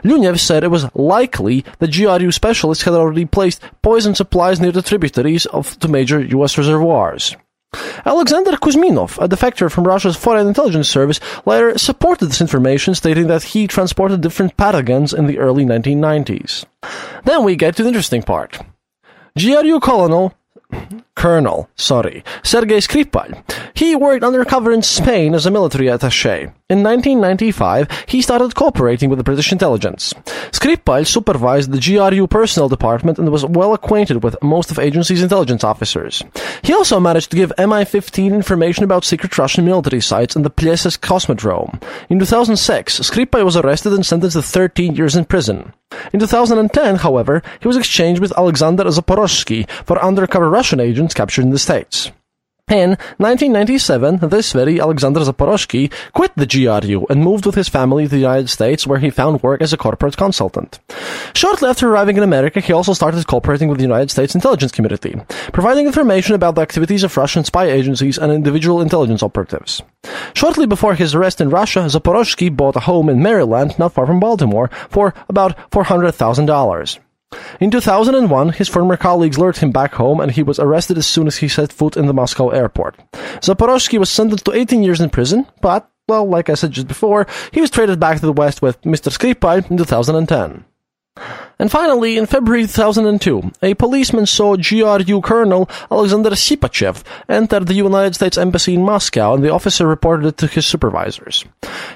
[0.03, 4.83] Lunev said it was likely that GRU specialists had already placed poison supplies near the
[4.83, 6.57] tributaries of the major U.S.
[6.57, 7.37] reservoirs.
[8.05, 13.45] Alexander Kuzminov, a defector from Russia's Foreign Intelligence Service, later supported this information, stating that
[13.45, 16.65] he transported different pathogens in the early 1990s.
[17.25, 18.59] Then we get to the interesting part.
[19.39, 20.35] GRU Colonel
[21.15, 23.43] Colonel, sorry, Sergei Skripal.
[23.75, 26.53] He worked undercover in Spain as a military attaché.
[26.71, 30.15] In 1995, he started cooperating with the British intelligence.
[30.53, 35.65] Skripal supervised the GRU personnel department and was well acquainted with most of agency's intelligence
[35.65, 36.23] officers.
[36.63, 41.01] He also managed to give MI-15 information about secret Russian military sites in the Plesetsk
[41.01, 41.83] Cosmodrome.
[42.09, 45.73] In 2006, Skripal was arrested and sentenced to 13 years in prison.
[46.13, 51.51] In 2010, however, he was exchanged with Alexander Zaporozhsky for undercover Russian agents captured in
[51.51, 52.13] the States.
[52.71, 58.11] In 1997, this very Alexander Zaporozhsky quit the GRU and moved with his family to
[58.11, 60.79] the United States, where he found work as a corporate consultant.
[61.35, 65.21] Shortly after arriving in America, he also started cooperating with the United States intelligence community,
[65.53, 69.83] providing information about the activities of Russian spy agencies and individual intelligence operatives.
[70.35, 74.21] Shortly before his arrest in Russia, Zaporozhsky bought a home in Maryland, not far from
[74.21, 77.01] Baltimore, for about $400,000.
[77.61, 81.27] In 2001, his former colleagues lured him back home and he was arrested as soon
[81.27, 82.99] as he set foot in the Moscow airport.
[83.41, 87.27] Zaporozhsky was sentenced to 18 years in prison, but, well, like I said just before,
[87.53, 89.11] he was traded back to the West with Mr.
[89.11, 90.65] Skripal in 2010.
[91.61, 98.15] And finally, in February 2002, a policeman saw GRU Colonel Alexander Sipachev enter the United
[98.15, 101.45] States Embassy in Moscow, and the officer reported it to his supervisors.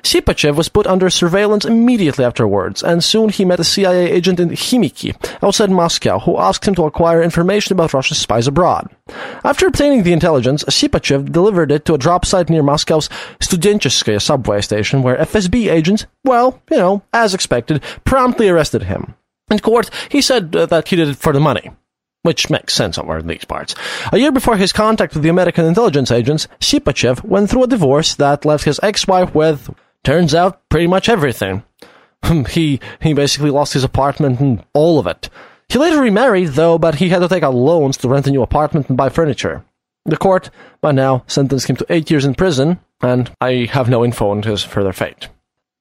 [0.02, 4.50] Sipachev was put under surveillance immediately afterwards, and soon he met a CIA agent in
[4.50, 8.94] Khimki, outside Moscow, who asked him to acquire information about Russia's spies abroad.
[9.44, 13.08] After obtaining the intelligence, Sipachev delivered it to a drop site near Moscow's
[13.40, 19.14] Studencheskaya subway station, where FSB agents, well, you know, as expected, promptly arrested him.
[19.54, 21.70] In court, he said uh, that he did it for the money.
[22.22, 23.76] Which makes sense over in these parts.
[24.12, 28.16] A year before his contact with the American intelligence agents, Sipachev went through a divorce
[28.16, 29.70] that left his ex-wife with,
[30.02, 31.62] turns out, pretty much everything.
[32.48, 35.28] he, he basically lost his apartment and all of it.
[35.68, 38.42] He later remarried, though, but he had to take out loans to rent a new
[38.42, 39.64] apartment and buy furniture.
[40.04, 40.50] The court,
[40.80, 44.42] by now, sentenced him to eight years in prison, and I have no info on
[44.42, 45.28] his further fate.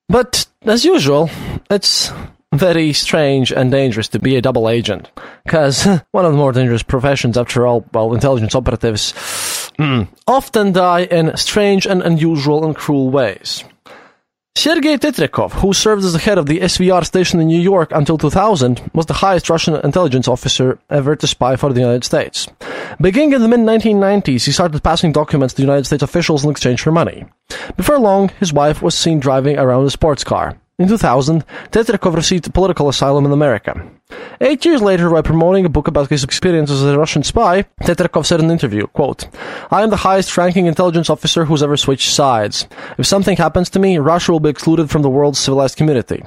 [0.09, 1.31] But, as usual,
[1.69, 2.11] it's
[2.53, 5.11] very strange and dangerous to be a double agent.
[5.43, 9.13] Because one of the more dangerous professions, after all, well, intelligence operatives
[9.77, 13.63] mm, often die in strange and unusual and cruel ways.
[14.55, 18.19] Sergei Tretyakov, who served as the head of the SVR station in New York until
[18.19, 22.47] 2000, was the highest Russian intelligence officer ever to spy for the United States.
[23.01, 26.91] Beginning in the mid-1990s, he started passing documents to United States officials in exchange for
[26.91, 27.25] money.
[27.75, 30.55] Before long, his wife was seen driving around a sports car.
[30.79, 33.89] In 2000, Tretyakov received political asylum in America.
[34.41, 38.25] Eight years later, while promoting a book about his experiences as a Russian spy, Tretyakov
[38.25, 39.27] said in an interview, quote,
[39.69, 42.67] I am the highest ranking intelligence officer who's ever switched sides.
[42.97, 46.23] If something happens to me, Russia will be excluded from the world's civilized community.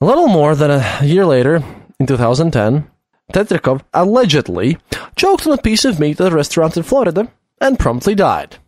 [0.00, 1.64] A little more than a year later,
[1.98, 2.88] in 2010,
[3.32, 4.78] Tretyakov allegedly
[5.16, 8.58] choked on a piece of meat at a restaurant in Florida and promptly died.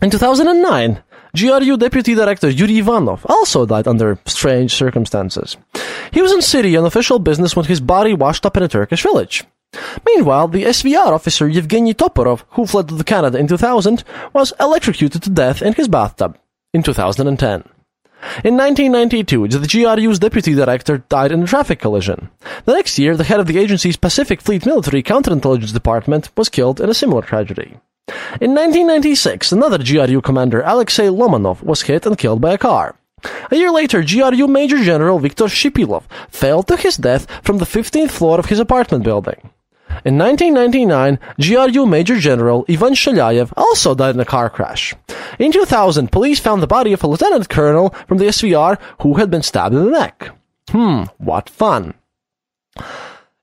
[0.00, 1.02] In 2009,
[1.38, 5.56] GRU Deputy Director Yuri Ivanov also died under strange circumstances.
[6.10, 9.02] He was in Syria on official business when his body washed up in a Turkish
[9.02, 9.44] village.
[10.06, 15.30] Meanwhile, the SVR officer Yevgeny Toporov, who fled to Canada in 2000, was electrocuted to
[15.30, 16.36] death in his bathtub
[16.72, 17.64] in 2010.
[18.42, 22.30] In 1992, the GRU's deputy director died in a traffic collision.
[22.64, 26.80] The next year, the head of the agency's Pacific Fleet Military Counterintelligence Department was killed
[26.80, 27.78] in a similar tragedy.
[28.40, 32.96] In 1996, another GRU commander, Alexei Lomanov, was hit and killed by a car.
[33.50, 38.10] A year later, GRU Major General Viktor Shipilov fell to his death from the 15th
[38.10, 39.50] floor of his apartment building.
[40.04, 44.94] In 1999, GRU Major General Ivan Shalayev also died in a car crash.
[45.38, 49.30] In 2000, police found the body of a lieutenant colonel from the SVR who had
[49.30, 50.30] been stabbed in the neck.
[50.70, 51.94] Hmm, what fun.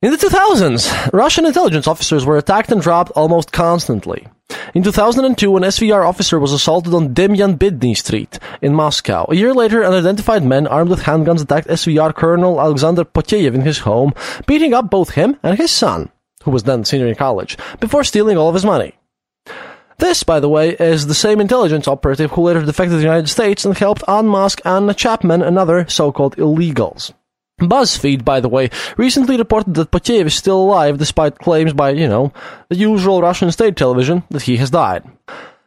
[0.01, 4.27] In the 2000s, Russian intelligence officers were attacked and dropped almost constantly.
[4.75, 9.25] In 2002, an SVR officer was assaulted on Demyan Bedny Street in Moscow.
[9.29, 13.61] A year later, an unidentified men armed with handguns attacked SVR Colonel Alexander Poteyev in
[13.61, 14.11] his home,
[14.47, 16.09] beating up both him and his son,
[16.43, 18.95] who was then senior in college, before stealing all of his money.
[19.99, 23.29] This, by the way, is the same intelligence operative who later defected to the United
[23.29, 27.13] States and helped unmask Anna Chapman and other so-called illegals.
[27.61, 32.07] BuzzFeed, by the way, recently reported that Poteyev is still alive despite claims by, you
[32.07, 32.33] know,
[32.69, 35.03] the usual Russian state television that he has died.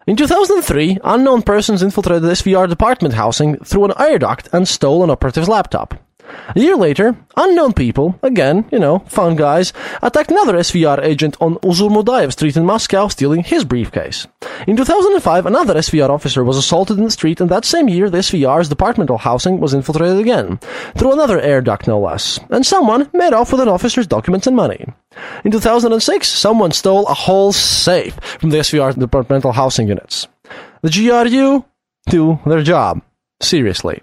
[0.07, 5.11] In 2003, unknown persons infiltrated SVR department housing through an air duct and stole an
[5.11, 5.95] operative's laptop.
[6.55, 9.73] A year later, unknown people, again, you know, fun guys,
[10.03, 14.27] attacked another SVR agent on Uzurmudayev Street in Moscow, stealing his briefcase.
[14.67, 18.19] In 2005, another SVR officer was assaulted in the street, and that same year, the
[18.19, 20.59] SVR's departmental housing was infiltrated again,
[20.97, 24.57] through another air duct no less, and someone made off with an officer's documents and
[24.57, 24.87] money.
[25.45, 30.29] In 2006, someone stole a whole safe from the SVR departmental housing units.
[30.83, 31.65] The GRU
[32.09, 33.03] do their job.
[33.41, 34.01] Seriously.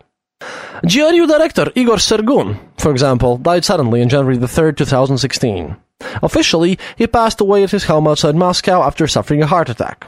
[0.84, 5.76] GRU director Igor Sergun, for example, died suddenly on January 3, 2016.
[6.22, 10.08] Officially, he passed away at his home outside Moscow after suffering a heart attack.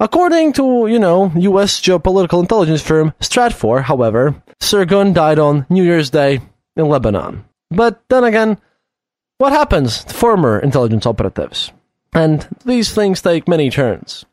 [0.00, 6.10] According to, you know, US geopolitical intelligence firm Stratfor, however, Sergun died on New Year's
[6.10, 6.40] Day
[6.76, 7.44] in Lebanon.
[7.70, 8.58] But then again,
[9.38, 11.72] what happens to former intelligence operatives?
[12.12, 14.24] And these things take many turns.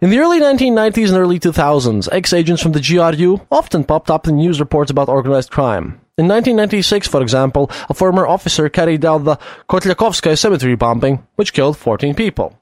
[0.00, 4.36] In the early 1990s and early 2000s, ex-agents from the GRU often popped up in
[4.36, 6.00] news reports about organized crime.
[6.16, 9.38] In 1996, for example, a former officer carried out the
[9.68, 12.56] Kotlyakovskaya cemetery bombing, which killed 14 people.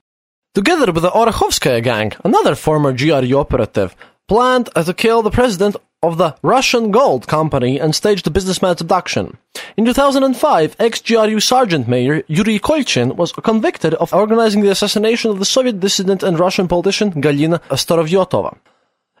[0.55, 3.95] Together with the Orekhovskaya gang, another former GRU operative,
[4.27, 5.75] planned to kill the president
[6.07, 9.37] of the Russian Gold Company and staged a businessman's abduction.
[9.75, 15.45] In 2005, ex-GRU Sergeant Major Yuri Kolchin was convicted of organizing the assassination of the
[15.45, 18.57] Soviet dissident and Russian politician Galina Starovoitova.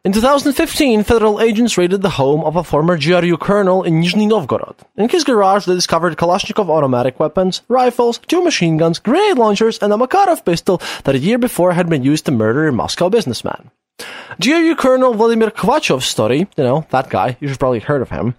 [0.05, 4.75] In 2015, federal agents raided the home of a former GRU colonel in Nizhny Novgorod.
[4.95, 9.91] In his garage, they discovered Kalashnikov automatic weapons, rifles, two machine guns, grenade launchers, and
[9.91, 13.69] a Makarov pistol that a year before had been used to murder a Moscow businessman.
[14.39, 18.35] GRU Colonel Vladimir Kvachkov's story, you know, that guy, you should probably heard of him.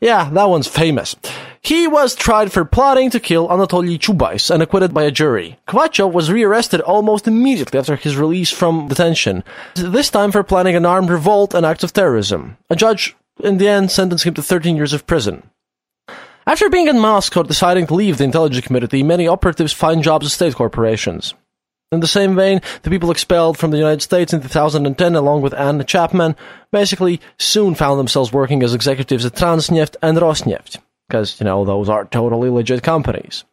[0.00, 1.16] Yeah, that one's famous.
[1.60, 5.58] He was tried for plotting to kill Anatoly Chubais and acquitted by a jury.
[5.68, 9.44] Kvachev was rearrested almost immediately after his release from detention,
[9.74, 12.56] this time for planning an armed revolt and acts of terrorism.
[12.70, 15.42] A judge, in the end, sentenced him to 13 years of prison.
[16.46, 20.32] After being in Moscow deciding to leave the intelligence community, many operatives find jobs at
[20.32, 21.34] state corporations.
[21.94, 25.54] In the same vein, the people expelled from the United States in 2010, along with
[25.54, 26.36] Anne Chapman,
[26.72, 30.78] basically soon found themselves working as executives at Transneft and Rosneft
[31.08, 33.44] because, you know, those are totally legit companies.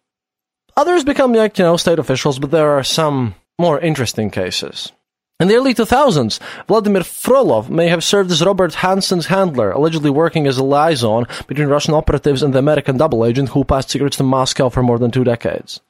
[0.77, 4.91] Others become, like, you know, state officials, but there are some more interesting cases.
[5.39, 10.45] In the early 2000s, Vladimir Frolov may have served as Robert Hanssen's handler, allegedly working
[10.45, 14.23] as a liaison between Russian operatives and the American double agent who passed secrets to
[14.23, 15.81] Moscow for more than two decades.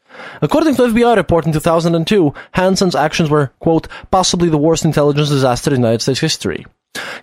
[0.41, 5.71] According to FBI report in 2002, Hanssen's actions were, quote, possibly the worst intelligence disaster
[5.71, 6.65] in United States history.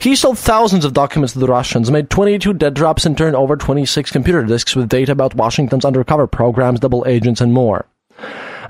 [0.01, 3.57] He sold thousands of documents to the Russians, made 22 dead drops, and turned over
[3.57, 7.87] 26 computer disks with data about Washington's undercover programs, double agents, and more.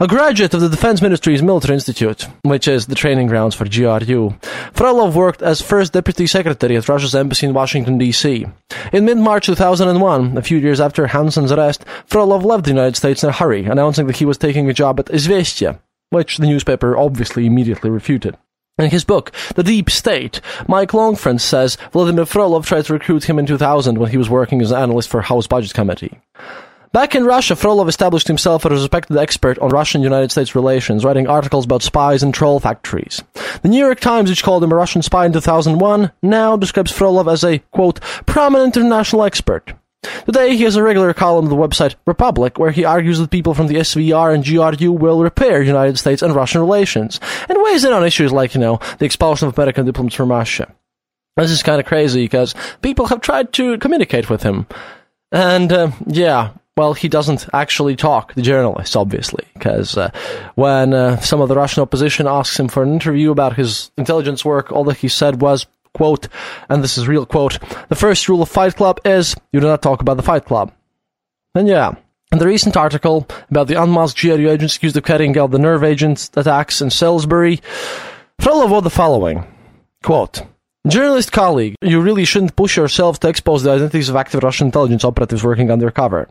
[0.01, 4.31] A graduate of the Defense Ministry's Military Institute, which is the training grounds for GRU,
[4.73, 8.47] Frolov worked as first deputy secretary at Russia's embassy in Washington, D.C.
[8.93, 13.31] In mid-March 2001, a few years after Hanssen's arrest, Frolov left the United States in
[13.31, 15.81] a hurry, announcing that he was taking a job at Izvestia,
[16.11, 18.39] which the newspaper obviously immediately refuted.
[18.79, 23.41] In his book, The Deep State, Mike Lofgren says Vladimir Frolov tried to recruit him
[23.41, 26.21] in 2000 when he was working as an analyst for House Budget Committee.
[26.93, 31.29] Back in Russia, Frolov established himself as a respected expert on Russian-United States relations, writing
[31.29, 33.23] articles about spies and troll factories.
[33.63, 37.31] The New York Times, which called him a Russian spy in 2001, now describes Frolov
[37.31, 39.75] as a, quote, prominent international expert.
[40.25, 43.53] Today, he has a regular column on the website Republic, where he argues that people
[43.53, 47.93] from the SVR and GRU will repair United States and Russian relations, and weighs in
[47.93, 50.73] on issues like, you know, the expulsion of American diplomats from Russia.
[51.37, 54.67] This is kind of crazy because people have tried to communicate with him.
[55.31, 60.13] And, uh, yeah, well, he doesn't actually talk, the journalists, obviously, because uh,
[60.55, 64.45] when uh, some of the Russian opposition asks him for an interview about his intelligence
[64.45, 66.29] work, all that he said was, quote,
[66.69, 67.59] and this is real quote,
[67.89, 70.73] the first rule of Fight Club is you do not talk about the Fight Club.
[71.53, 71.97] And yeah,
[72.31, 75.83] in the recent article about the unmasked GRU agents accused of carrying out the nerve
[75.83, 77.61] agent attacks in Salisbury,
[78.41, 79.45] Frolov wrote the following,
[80.05, 80.43] quote,
[80.89, 85.05] Journalist colleague, you really shouldn't push yourself to expose the identities of active Russian intelligence
[85.05, 86.31] operatives working undercover.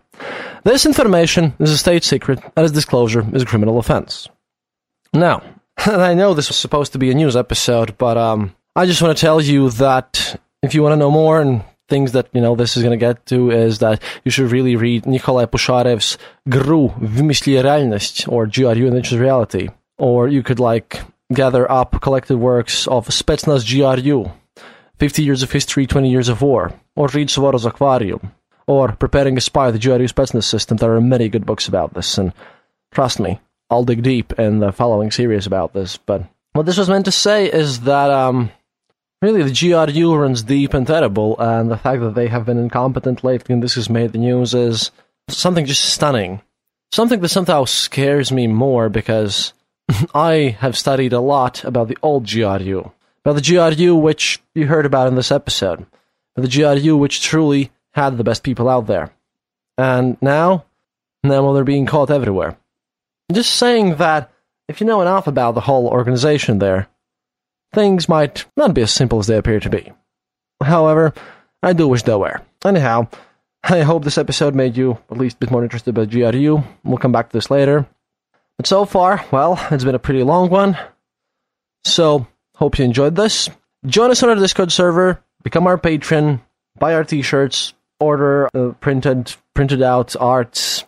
[0.63, 4.27] This information is a state secret, and its disclosure is a criminal offense.
[5.13, 5.43] Now,
[5.77, 9.15] I know this was supposed to be a news episode, but um, I just want
[9.15, 12.55] to tell you that if you want to know more and things that you know
[12.55, 16.17] this is going to get to is that you should really read Nikolai Pushkarev's
[16.49, 20.99] "Gru Vymysli realność" or "GRU and Interest Reality," or you could like
[21.31, 24.31] gather up collected works of Spetsnaz GRU
[24.99, 28.33] 50 Years of History, 20 Years of War, or read Suvorov's Aquarium,
[28.65, 30.77] or Preparing a Spy, the GRU Spetsnaz System.
[30.77, 32.33] There are many good books about this, and
[32.91, 33.39] trust me,
[33.69, 35.97] I'll dig deep in the following series about this.
[35.97, 36.23] But
[36.53, 38.51] what this was meant to say is that, um,
[39.21, 43.23] really the GRU runs deep and terrible, and the fact that they have been incompetent
[43.23, 44.91] lately and this has made the news is
[45.29, 46.41] something just stunning.
[46.91, 49.53] Something that somehow scares me more because
[50.15, 52.91] I have studied a lot about the old GRU,
[53.27, 55.85] about the GRU which you heard about in this episode,
[56.37, 59.11] the GRU which truly had the best people out there.
[59.77, 60.63] And now,
[61.25, 62.55] now well, they're being caught everywhere.
[63.29, 64.31] I'm Just saying that
[64.69, 66.87] if you know enough about the whole organization there,
[67.73, 69.91] things might not be as simple as they appear to be.
[70.63, 71.13] However,
[71.61, 72.39] I do wish they were.
[72.63, 73.09] Anyhow,
[73.61, 76.63] I hope this episode made you at least a bit more interested about GRU.
[76.85, 77.87] We'll come back to this later.
[78.55, 80.77] But so far, well, it's been a pretty long one.
[81.83, 82.25] So,
[82.56, 83.48] hope you enjoyed this.
[83.86, 86.40] Join us on our Discord server, become our patron,
[86.78, 90.84] buy our t-shirts, order uh, printed printed out arts.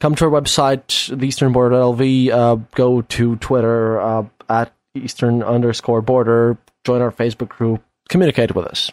[0.00, 0.86] Come to our website,
[1.16, 8.54] theeasternborder.lv, uh, go to Twitter uh, at eastern underscore border, join our Facebook group, communicate
[8.54, 8.92] with us.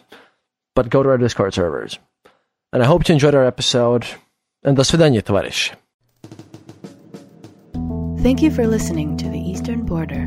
[0.74, 1.98] But go to our Discord servers.
[2.72, 4.06] And I hope you enjoyed our episode.
[4.64, 5.74] And до свидания, товарищи.
[8.22, 10.26] Thank you for listening to The Eastern Border.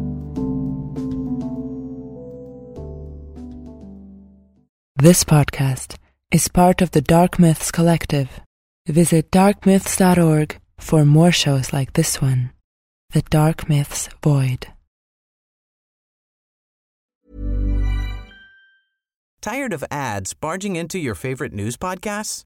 [5.01, 5.95] This podcast
[6.31, 8.39] is part of the Dark Myths Collective.
[8.85, 12.51] Visit darkmyths.org for more shows like this one
[13.09, 14.67] The Dark Myths Void.
[19.41, 22.43] Tired of ads barging into your favorite news podcasts?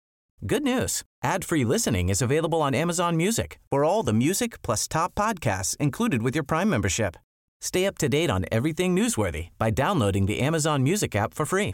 [0.48, 1.04] Good news.
[1.24, 6.22] Ad-free listening is available on Amazon Music for all the music plus top podcasts included
[6.22, 7.18] with your Prime membership.
[7.60, 11.74] Stay up to date on everything newsworthy by downloading the Amazon Music app for free